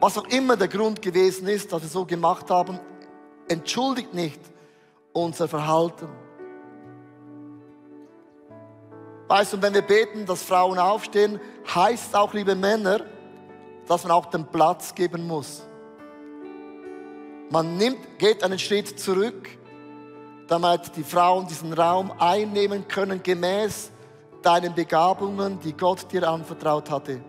Was 0.00 0.18
auch 0.18 0.26
immer 0.26 0.56
der 0.56 0.68
Grund 0.68 1.00
gewesen 1.00 1.48
ist, 1.48 1.72
dass 1.72 1.82
wir 1.82 1.88
so 1.88 2.04
gemacht 2.04 2.50
haben, 2.50 2.78
entschuldigt 3.48 4.12
nicht 4.12 4.40
unser 5.12 5.48
Verhalten. 5.48 6.08
Weißt 9.28 9.54
du, 9.54 9.62
wenn 9.62 9.72
wir 9.72 9.82
beten, 9.82 10.26
dass 10.26 10.42
Frauen 10.42 10.78
aufstehen, 10.78 11.40
heißt 11.74 12.14
auch, 12.14 12.34
liebe 12.34 12.54
Männer, 12.54 13.00
dass 13.86 14.02
man 14.02 14.12
auch 14.12 14.26
den 14.26 14.46
Platz 14.46 14.94
geben 14.94 15.26
muss. 15.26 15.62
Man 17.50 17.76
nimmt, 17.76 18.18
geht 18.18 18.42
einen 18.42 18.58
Schritt 18.58 18.98
zurück, 18.98 19.48
damit 20.48 20.96
die 20.96 21.04
Frauen 21.04 21.46
diesen 21.46 21.72
Raum 21.72 22.12
einnehmen 22.18 22.86
können, 22.88 23.22
gemäß 23.22 23.90
deinen 24.44 24.74
Begabungen, 24.74 25.58
die 25.60 25.72
Gott 25.72 26.10
dir 26.12 26.28
anvertraut 26.28 26.90
hatte. 26.90 27.20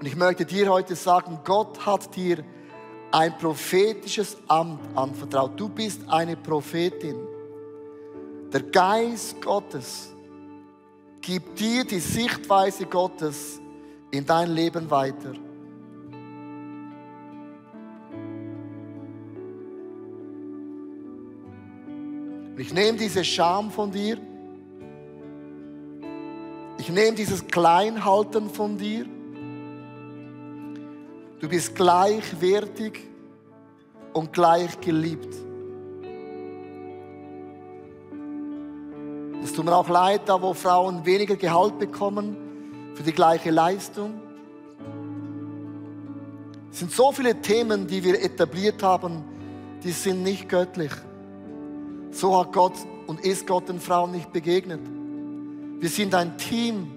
Und 0.00 0.06
ich 0.06 0.16
möchte 0.16 0.44
dir 0.44 0.70
heute 0.70 0.94
sagen, 0.94 1.40
Gott 1.44 1.84
hat 1.84 2.14
dir 2.14 2.44
ein 3.10 3.36
prophetisches 3.38 4.36
Amt 4.46 4.80
anvertraut. 4.96 5.58
Du 5.58 5.68
bist 5.68 6.02
eine 6.08 6.36
Prophetin. 6.36 7.16
Der 8.52 8.62
Geist 8.62 9.40
Gottes 9.42 10.14
gibt 11.20 11.58
dir 11.58 11.84
die 11.84 12.00
Sichtweise 12.00 12.86
Gottes 12.86 13.60
in 14.10 14.24
dein 14.24 14.50
Leben 14.50 14.90
weiter. 14.90 15.32
Ich 22.58 22.74
nehme 22.74 22.98
diese 22.98 23.24
Scham 23.24 23.70
von 23.70 23.92
dir. 23.92 24.18
Ich 26.76 26.90
nehme 26.90 27.16
dieses 27.16 27.46
Kleinhalten 27.46 28.50
von 28.50 28.76
dir. 28.76 29.06
Du 31.38 31.48
bist 31.48 31.76
gleichwertig 31.76 32.98
und 34.12 34.32
gleich 34.32 34.80
geliebt. 34.80 35.32
Es 39.44 39.52
tut 39.52 39.64
mir 39.64 39.76
auch 39.76 39.88
leid, 39.88 40.22
da 40.26 40.42
wo 40.42 40.52
Frauen 40.52 41.06
weniger 41.06 41.36
Gehalt 41.36 41.78
bekommen 41.78 42.36
für 42.94 43.04
die 43.04 43.12
gleiche 43.12 43.52
Leistung. 43.52 44.20
Es 46.72 46.80
sind 46.80 46.90
so 46.90 47.12
viele 47.12 47.40
Themen, 47.40 47.86
die 47.86 48.02
wir 48.02 48.20
etabliert 48.20 48.82
haben, 48.82 49.22
die 49.84 49.92
sind 49.92 50.24
nicht 50.24 50.48
göttlich. 50.48 50.90
So 52.10 52.38
hat 52.38 52.52
Gott 52.52 52.74
und 53.06 53.20
ist 53.20 53.46
Gott 53.46 53.68
den 53.68 53.80
Frauen 53.80 54.12
nicht 54.12 54.32
begegnet. 54.32 54.80
Wir 55.80 55.88
sind 55.88 56.14
ein 56.14 56.36
Team. 56.38 56.90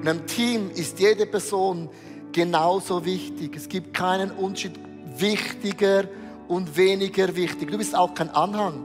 In 0.00 0.08
einem 0.08 0.26
Team 0.26 0.70
ist 0.70 1.00
jede 1.00 1.26
Person 1.26 1.88
genauso 2.32 3.04
wichtig. 3.04 3.56
Es 3.56 3.68
gibt 3.68 3.94
keinen 3.94 4.30
Unterschied 4.30 4.78
wichtiger 5.16 6.04
und 6.46 6.76
weniger 6.76 7.34
wichtig. 7.34 7.70
Du 7.70 7.78
bist 7.78 7.96
auch 7.96 8.14
kein 8.14 8.30
Anhang. 8.30 8.84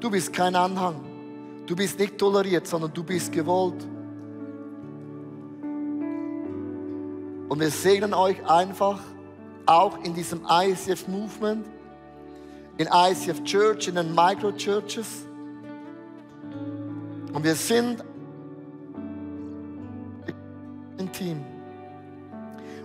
Du 0.00 0.10
bist 0.10 0.32
kein 0.32 0.56
Anhang. 0.56 0.96
Du 1.66 1.74
bist 1.74 1.98
nicht 1.98 2.18
toleriert, 2.18 2.66
sondern 2.66 2.92
du 2.92 3.02
bist 3.02 3.32
gewollt. 3.32 3.86
Und 7.48 7.60
wir 7.60 7.70
segnen 7.70 8.14
euch 8.14 8.44
einfach 8.48 9.00
auch 9.66 10.02
in 10.04 10.14
diesem 10.14 10.42
ICF 10.48 11.08
Movement, 11.08 11.66
in 12.78 12.88
ICF 12.92 13.42
Church, 13.44 13.88
in 13.88 13.94
den 13.94 14.14
Microchurches. 14.14 15.26
Und 17.32 17.44
wir 17.44 17.54
sind 17.54 18.04
ein 20.98 21.12
Team. 21.12 21.44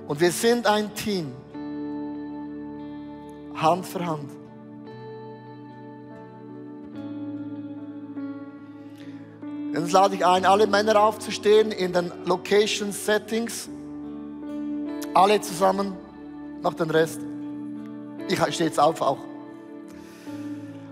Und 0.08 0.20
wir 0.20 0.32
sind 0.32 0.68
ein 0.68 0.94
Team. 0.96 1.32
Hand 3.56 3.86
für 3.86 4.06
Hand. 4.06 4.32
Jetzt 9.74 9.92
lade 9.94 10.16
ich 10.16 10.26
ein, 10.26 10.46
alle 10.46 10.68
Männer 10.68 11.02
aufzustehen 11.02 11.72
in 11.72 11.94
den 11.94 12.12
Location 12.26 12.92
Settings. 12.92 13.70
Alle 15.14 15.40
zusammen, 15.40 15.96
noch 16.62 16.74
den 16.74 16.90
Rest. 16.90 17.22
Ich 18.28 18.40
stehe 18.54 18.70
jetzt 18.70 18.80
auf 18.80 19.02
auch. 19.02 19.31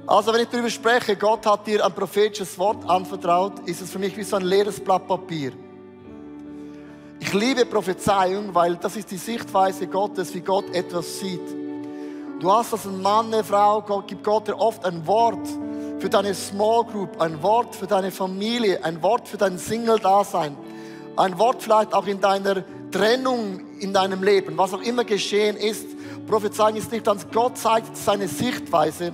Also 0.10 0.34
wenn 0.34 0.41
ich 0.41 0.48
darüber 0.48 0.72
spreche, 0.72 1.15
Gott 1.15 1.45
hat 1.45 1.67
dir 1.67 1.86
ein 1.86 1.93
prophetisches 1.93 2.58
Wort 2.58 2.84
anvertraut, 2.89 3.60
ist 3.67 3.80
es 3.80 3.91
für 3.91 4.00
mich 4.00 4.17
wie 4.17 4.24
so 4.24 4.38
ein 4.38 4.41
leeres 4.41 4.80
Blatt 4.80 5.08
Papier. 5.08 5.52
Ich 7.19 7.32
liebe 7.32 7.63
Prophezeiung, 7.63 8.56
weil 8.56 8.76
das 8.78 8.95
ist 8.95 9.12
die 9.12 9.17
Sichtweise 9.17 9.86
Gottes, 9.86 10.34
wie 10.34 10.41
Gott 10.41 10.65
etwas 10.74 11.19
sieht. 11.19 11.43
Du 12.39 12.52
hast 12.52 12.74
als 12.74 12.88
ein 12.88 13.00
Mann, 13.00 13.32
eine 13.32 13.43
Frau, 13.43 13.84
Gott 13.84 14.08
gibt 14.08 14.24
Gott 14.24 14.48
dir 14.48 14.58
oft 14.58 14.84
ein 14.84 15.06
Wort 15.06 15.48
für 16.00 16.10
deine 16.10 16.34
Small 16.34 16.86
Group, 16.86 17.22
ein 17.22 17.43
Wort 17.43 17.76
für 17.76 17.86
deine 17.86 18.10
Familie, 18.10 18.83
ein 18.83 19.04
Wort 19.04 19.27
für 19.27 19.38
dein 19.38 19.60
Single-Dasein, 19.60 20.58
ein 21.17 21.38
Wort 21.38 21.62
vielleicht 21.62 21.94
auch 21.94 22.08
in 22.08 22.19
deiner 22.19 22.63
Trennung 22.90 23.60
in 23.79 23.94
deinem 23.94 24.23
Leben, 24.23 24.58
was 24.58 24.73
auch 24.73 24.81
immer 24.81 25.04
geschehen 25.04 25.56
ist. 25.56 25.86
Prophezeiung 26.25 26.77
ist 26.77 26.92
nicht 26.92 27.06
ganz, 27.06 27.27
Gott 27.31 27.60
zeigt 27.60 27.96
seine 27.96 28.27
Sichtweise. 28.27 29.13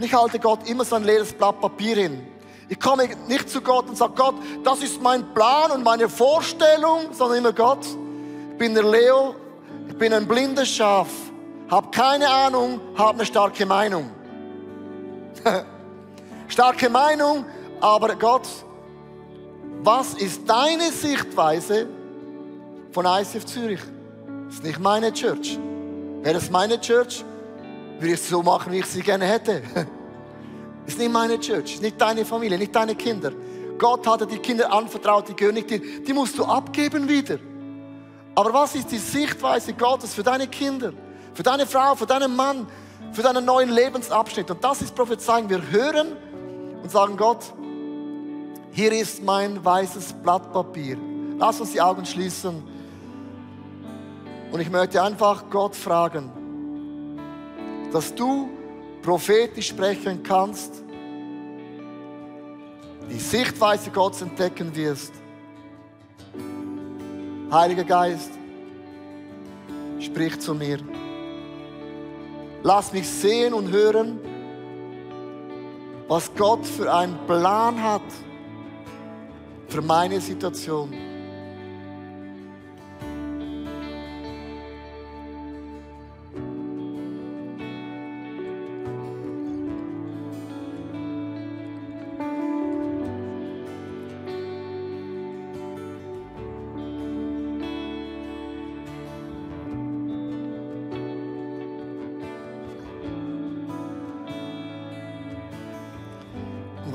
Und 0.00 0.06
ich 0.06 0.14
halte 0.14 0.38
Gott 0.38 0.66
immer 0.66 0.82
so 0.82 0.96
ein 0.96 1.04
leeres 1.04 1.30
Blatt 1.30 1.60
Papier 1.60 1.94
hin. 1.94 2.26
Ich 2.70 2.80
komme 2.80 3.06
nicht 3.28 3.50
zu 3.50 3.60
Gott 3.60 3.86
und 3.86 3.98
sage, 3.98 4.14
Gott, 4.16 4.34
das 4.64 4.82
ist 4.82 5.02
mein 5.02 5.34
Plan 5.34 5.70
und 5.72 5.84
meine 5.84 6.08
Vorstellung, 6.08 7.12
sondern 7.12 7.36
immer 7.36 7.52
Gott, 7.52 7.84
ich 8.52 8.56
bin 8.56 8.72
der 8.72 8.84
Leo, 8.84 9.34
ich 9.90 9.98
bin 9.98 10.14
ein 10.14 10.26
blindes 10.26 10.70
Schaf, 10.70 11.08
habe 11.70 11.90
keine 11.90 12.26
Ahnung, 12.30 12.80
habe 12.96 13.18
eine 13.18 13.26
starke 13.26 13.66
Meinung. 13.66 14.08
starke 16.48 16.88
Meinung, 16.88 17.44
aber 17.78 18.16
Gott, 18.16 18.48
was 19.82 20.14
ist 20.14 20.48
deine 20.48 20.90
Sichtweise 20.92 21.86
von 22.92 23.04
ICF 23.04 23.44
Zürich? 23.44 23.80
Das 24.46 24.54
ist 24.54 24.64
nicht 24.64 24.80
meine 24.80 25.12
Church. 25.12 25.58
Wäre 26.22 26.38
es 26.38 26.50
meine 26.50 26.80
Church, 26.80 27.22
würde 28.00 28.14
ich 28.14 28.22
so 28.22 28.42
machen, 28.42 28.72
wie 28.72 28.78
ich 28.78 28.86
sie 28.86 29.02
gerne 29.02 29.26
hätte. 29.26 29.62
Ist 30.86 30.98
nicht 30.98 31.12
meine 31.12 31.38
Church, 31.38 31.74
ist 31.74 31.82
nicht 31.82 32.00
deine 32.00 32.24
Familie, 32.24 32.58
nicht 32.58 32.74
deine 32.74 32.96
Kinder. 32.96 33.30
Gott 33.78 34.04
hat 34.06 34.22
dir 34.22 34.26
die 34.26 34.38
Kinder 34.38 34.72
anvertraut, 34.72 35.28
die 35.28 35.36
gehören 35.36 35.54
nicht 35.54 35.70
dir. 35.70 35.78
Die 35.78 36.12
musst 36.12 36.36
du 36.36 36.44
abgeben 36.44 37.08
wieder. 37.08 37.38
Aber 38.34 38.52
was 38.52 38.74
ist 38.74 38.90
die 38.90 38.98
Sichtweise 38.98 39.72
Gottes 39.74 40.14
für 40.14 40.22
deine 40.22 40.48
Kinder, 40.48 40.92
für 41.34 41.42
deine 41.42 41.66
Frau, 41.66 41.94
für 41.94 42.06
deinen 42.06 42.34
Mann, 42.34 42.66
für 43.12 43.22
deinen 43.22 43.44
neuen 43.44 43.70
Lebensabschnitt? 43.70 44.50
Und 44.50 44.64
das 44.64 44.82
ist 44.82 44.94
Prophezeiung. 44.94 45.48
Wir 45.48 45.62
hören 45.70 46.16
und 46.82 46.90
sagen 46.90 47.16
Gott, 47.16 47.52
hier 48.72 48.92
ist 48.92 49.22
mein 49.22 49.64
weißes 49.64 50.14
Blatt 50.14 50.52
Papier. 50.52 50.96
Lass 51.38 51.60
uns 51.60 51.72
die 51.72 51.80
Augen 51.80 52.04
schließen. 52.04 52.62
Und 54.50 54.60
ich 54.60 54.70
möchte 54.70 55.02
einfach 55.02 55.44
Gott 55.50 55.76
fragen, 55.76 56.32
dass 57.92 58.14
du 58.14 58.48
prophetisch 59.02 59.68
sprechen 59.68 60.22
kannst, 60.22 60.82
die 63.10 63.18
Sichtweise 63.18 63.90
Gottes 63.90 64.22
entdecken 64.22 64.74
wirst. 64.74 65.12
Heiliger 67.50 67.84
Geist, 67.84 68.30
sprich 69.98 70.38
zu 70.38 70.54
mir. 70.54 70.78
Lass 72.62 72.92
mich 72.92 73.08
sehen 73.08 73.54
und 73.54 73.70
hören, 73.70 74.20
was 76.06 76.30
Gott 76.34 76.66
für 76.66 76.92
einen 76.92 77.18
Plan 77.26 77.82
hat 77.82 78.02
für 79.68 79.80
meine 79.80 80.20
Situation. 80.20 81.09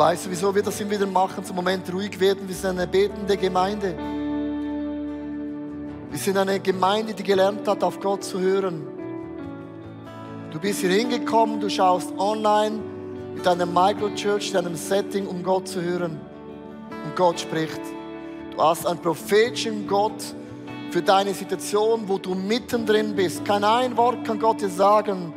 Weißt 0.06 0.28
du, 0.28 0.30
wieso 0.30 0.54
wir 0.54 0.62
das 0.62 0.80
immer 0.80 0.92
wieder 0.92 1.08
machen, 1.08 1.44
zum 1.44 1.56
Moment 1.56 1.92
ruhig 1.92 2.20
werden? 2.20 2.48
Wir 2.48 2.54
sind 2.54 2.78
eine 2.78 2.86
betende 2.86 3.36
Gemeinde. 3.38 3.96
Wir 6.12 6.20
sind 6.20 6.38
eine 6.38 6.60
Gemeinde, 6.60 7.16
die 7.16 7.24
gelernt 7.24 7.68
hat, 7.68 7.84
auf 7.84 8.00
Gott 8.00 8.24
zu 8.24 8.40
hören. 8.40 8.86
Du 10.52 10.60
bist 10.60 10.82
hier 10.82 10.92
hingekommen, 10.92 11.60
du 11.60 11.72
schaust 11.72 12.14
online 12.20 12.78
mit 13.34 13.48
deinem 13.48 13.74
Microchurch, 13.74 14.52
deinem 14.52 14.76
Setting, 14.76 15.26
um 15.26 15.42
Gott 15.42 15.68
zu 15.68 15.82
hören. 15.82 16.20
Und 17.04 17.16
Gott 17.16 17.40
spricht. 17.40 17.82
Du 18.56 18.62
hast 18.62 18.86
einen 18.86 19.00
prophetischen 19.00 19.88
Gott 19.88 20.36
für 20.92 21.02
deine 21.02 21.34
Situation, 21.34 22.04
wo 22.06 22.20
du 22.20 22.36
mittendrin 22.36 23.16
bist. 23.16 23.44
Kein 23.44 23.64
ein 23.64 23.98
Wort 23.98 24.24
kann 24.24 24.40
Gott 24.40 24.62
dir 24.62 24.70
sagen 24.70 25.34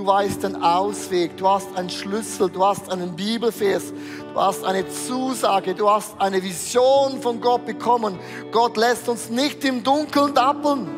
Du 0.00 0.06
weißt 0.06 0.44
den 0.44 0.62
Ausweg, 0.62 1.36
du 1.36 1.46
hast 1.46 1.76
einen 1.76 1.90
Schlüssel, 1.90 2.48
du 2.48 2.64
hast 2.64 2.90
einen 2.90 3.14
Bibelvers, 3.14 3.92
du 4.32 4.40
hast 4.40 4.64
eine 4.64 4.88
Zusage, 4.88 5.74
du 5.74 5.90
hast 5.90 6.18
eine 6.18 6.42
Vision 6.42 7.20
von 7.20 7.38
Gott 7.38 7.66
bekommen. 7.66 8.18
Gott 8.50 8.78
lässt 8.78 9.10
uns 9.10 9.28
nicht 9.28 9.62
im 9.62 9.82
Dunkeln 9.82 10.32
dappeln. 10.32 10.88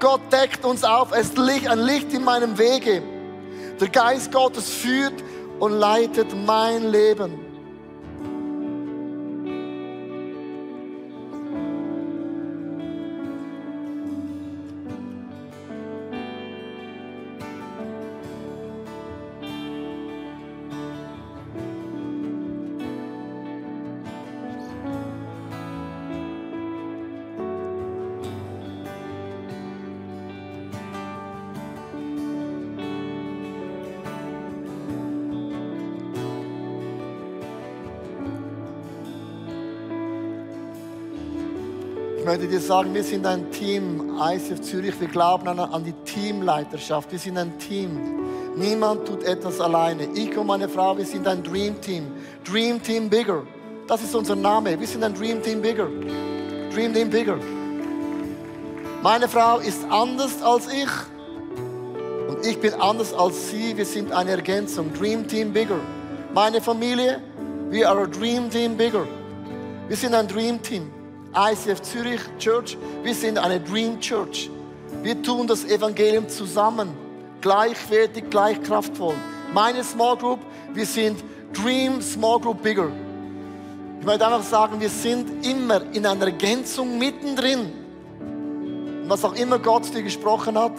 Gott 0.00 0.22
deckt 0.32 0.64
uns 0.64 0.82
auf, 0.82 1.12
es 1.12 1.28
ist 1.28 1.38
ein 1.38 1.78
Licht 1.80 2.14
in 2.14 2.24
meinem 2.24 2.56
Wege. 2.56 3.02
Der 3.78 3.88
Geist 3.90 4.32
Gottes 4.32 4.70
führt 4.70 5.22
und 5.58 5.72
leitet 5.72 6.34
mein 6.46 6.90
Leben. 6.90 7.49
Möchte 42.40 42.56
dir 42.56 42.60
sagen, 42.60 42.94
wir 42.94 43.04
sind 43.04 43.26
ein 43.26 43.50
Team, 43.50 44.18
ICF 44.18 44.62
Zürich. 44.62 44.98
Wir 44.98 45.08
glauben 45.08 45.46
an, 45.46 45.58
an 45.58 45.84
die 45.84 45.92
Teamleiterschaft. 45.92 47.12
Wir 47.12 47.18
sind 47.18 47.36
ein 47.36 47.58
Team. 47.58 47.90
Niemand 48.56 49.06
tut 49.06 49.24
etwas 49.24 49.60
alleine. 49.60 50.08
Ich 50.14 50.34
und 50.38 50.46
meine 50.46 50.66
Frau, 50.66 50.96
wir 50.96 51.04
sind 51.04 51.28
ein 51.28 51.42
Dream 51.42 51.78
Team. 51.82 52.06
Dream 52.50 52.82
Team 52.82 53.10
Bigger. 53.10 53.42
Das 53.86 54.02
ist 54.02 54.14
unser 54.14 54.36
Name. 54.36 54.80
Wir 54.80 54.86
sind 54.86 55.04
ein 55.04 55.12
Dream 55.12 55.42
Team 55.42 55.60
Bigger. 55.60 55.86
Dream 56.74 56.94
Team 56.94 57.10
Bigger. 57.10 57.36
Meine 59.02 59.28
Frau 59.28 59.58
ist 59.58 59.84
anders 59.90 60.42
als 60.42 60.66
ich. 60.72 60.88
Und 62.26 62.46
ich 62.46 62.58
bin 62.58 62.72
anders 62.72 63.12
als 63.12 63.50
sie. 63.50 63.76
Wir 63.76 63.84
sind 63.84 64.12
eine 64.12 64.30
Ergänzung. 64.30 64.94
Dream 64.94 65.28
Team 65.28 65.52
Bigger. 65.52 65.80
Meine 66.32 66.62
Familie, 66.62 67.20
we 67.68 67.86
are 67.86 68.04
a 68.04 68.06
Dream 68.06 68.48
Team 68.48 68.78
Bigger. 68.78 69.06
Wir 69.88 69.96
sind 69.96 70.14
ein 70.14 70.26
Dream 70.26 70.62
Team. 70.62 70.90
ICF 71.34 71.80
Zürich 71.82 72.20
Church, 72.38 72.76
wir 73.04 73.14
sind 73.14 73.38
eine 73.38 73.60
Dream 73.60 74.00
Church. 74.00 74.50
Wir 75.02 75.22
tun 75.22 75.46
das 75.46 75.64
Evangelium 75.64 76.28
zusammen, 76.28 76.88
gleichwertig, 77.40 78.24
gleich 78.30 78.60
kraftvoll. 78.62 79.14
Meine 79.54 79.84
Small 79.84 80.16
Group, 80.16 80.40
wir 80.74 80.86
sind 80.86 81.22
Dream 81.52 82.02
Small 82.02 82.40
Group 82.40 82.62
Bigger. 82.62 82.88
Ich 84.00 84.06
möchte 84.06 84.26
einfach 84.26 84.42
sagen, 84.42 84.80
wir 84.80 84.88
sind 84.88 85.46
immer 85.46 85.82
in 85.92 86.04
einer 86.04 86.26
Ergänzung 86.26 86.98
mittendrin. 86.98 87.72
was 89.06 89.24
auch 89.24 89.34
immer 89.34 89.58
Gott 89.58 89.92
dir 89.94 90.02
gesprochen 90.02 90.56
hat, 90.58 90.72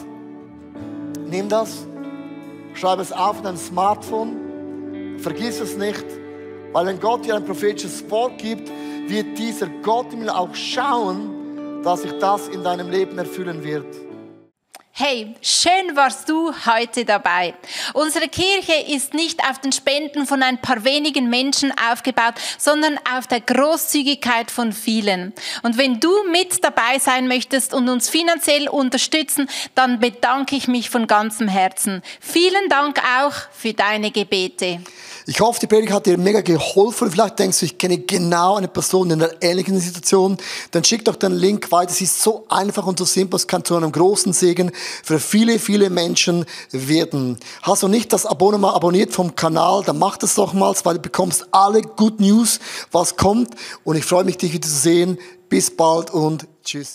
nimm 1.30 1.50
das, 1.50 1.86
schreib 2.74 3.00
es 3.00 3.12
auf 3.12 3.38
in 3.38 3.44
dein 3.44 3.58
Smartphone, 3.58 5.18
vergiss 5.18 5.60
es 5.60 5.78
nicht, 5.78 6.06
weil 6.72 6.86
wenn 6.86 7.00
Gott 7.00 7.26
dir 7.26 7.36
ein 7.36 7.46
prophetisches 7.46 8.10
Wort 8.10 8.38
gibt, 8.38 8.72
wird 9.08 9.38
dieser 9.38 9.68
Gott 9.82 10.14
im 10.14 10.28
auch 10.30 10.54
schauen, 10.56 11.82
dass 11.84 12.02
sich 12.02 12.14
das 12.20 12.48
in 12.48 12.64
deinem 12.64 12.90
Leben 12.90 13.18
erfüllen 13.18 13.64
wird. 13.64 13.86
Hey, 14.94 15.36
schön 15.42 15.96
warst 15.96 16.28
du 16.28 16.54
heute 16.66 17.06
dabei. 17.06 17.54
Unsere 17.94 18.28
Kirche 18.28 18.74
ist 18.94 19.14
nicht 19.14 19.40
auf 19.50 19.58
den 19.58 19.72
Spenden 19.72 20.28
von 20.28 20.44
ein 20.44 20.60
paar 20.60 20.84
wenigen 20.84 21.30
Menschen 21.30 21.74
aufgebaut, 21.90 22.34
sondern 22.58 23.00
auf 23.16 23.26
der 23.26 23.40
Großzügigkeit 23.40 24.52
von 24.52 24.74
vielen. 24.74 25.34
Und 25.64 25.78
wenn 25.78 26.02
du 26.02 26.12
mit 26.30 26.62
dabei 26.64 27.00
sein 27.00 27.30
möchtest 27.30 27.74
und 27.74 27.88
uns 27.88 28.10
finanziell 28.10 28.68
unterstützen, 28.68 29.50
dann 29.76 30.02
bedanke 30.02 30.58
ich 30.58 30.68
mich 30.68 30.90
von 30.90 31.08
ganzem 31.08 31.48
Herzen. 31.48 32.04
Vielen 32.20 32.68
Dank 32.68 33.02
auch 33.22 33.34
für 33.54 33.74
deine 33.74 34.12
Gebete. 34.12 34.82
Ich 35.28 35.40
hoffe, 35.40 35.60
die 35.60 35.68
Predigt 35.68 35.94
hat 35.94 36.06
dir 36.06 36.18
mega 36.18 36.42
geholfen. 36.42 37.12
Vielleicht 37.12 37.38
denkst 37.38 37.60
du, 37.60 37.66
ich 37.66 37.78
kenne 37.78 38.00
genau 38.00 38.56
eine 38.56 38.68
Person 38.68 39.12
in 39.12 39.22
einer 39.22 39.34
ähnlichen 39.42 39.80
Situation. 39.80 40.38
Dann 40.72 40.84
schick 40.84 41.06
doch 41.06 41.16
den 41.16 41.34
Link 41.34 41.72
weiter. 41.72 41.92
Es 41.92 42.02
ist 42.02 42.22
so 42.22 42.46
einfach 42.50 42.88
und 42.88 42.98
so 42.98 43.06
simpel. 43.06 43.36
Es 43.38 43.48
kann 43.48 43.64
zu 43.64 43.76
einem 43.76 43.92
großen 43.92 44.34
Segen 44.34 44.72
für 45.04 45.20
viele, 45.20 45.60
viele 45.60 45.90
Menschen 45.90 46.46
werden. 46.72 47.38
Hast 47.62 47.84
du 47.84 47.88
nicht 47.88 48.12
das 48.14 48.26
Abonnement 48.26 48.74
abonniert 48.74 49.14
vom 49.14 49.36
Kanal, 49.36 49.84
dann 49.86 50.00
mach 50.00 50.18
das 50.18 50.36
doch 50.36 50.54
mal, 50.54 50.74
weil 50.84 50.96
du 50.96 51.02
bekommst 51.02 51.48
alle 51.52 51.82
Good 51.82 52.20
News, 52.20 52.60
was 52.92 53.16
kommt. 53.16 53.50
Und 53.84 53.98
ich 53.98 54.06
freue 54.06 54.24
mich, 54.24 54.38
dich 54.38 54.54
wieder 54.54 54.68
zu 54.68 54.76
sehen. 54.76 55.18
Bis 55.50 55.70
bald 55.70 56.12
und 56.12 56.48
tschüss. 56.64 56.90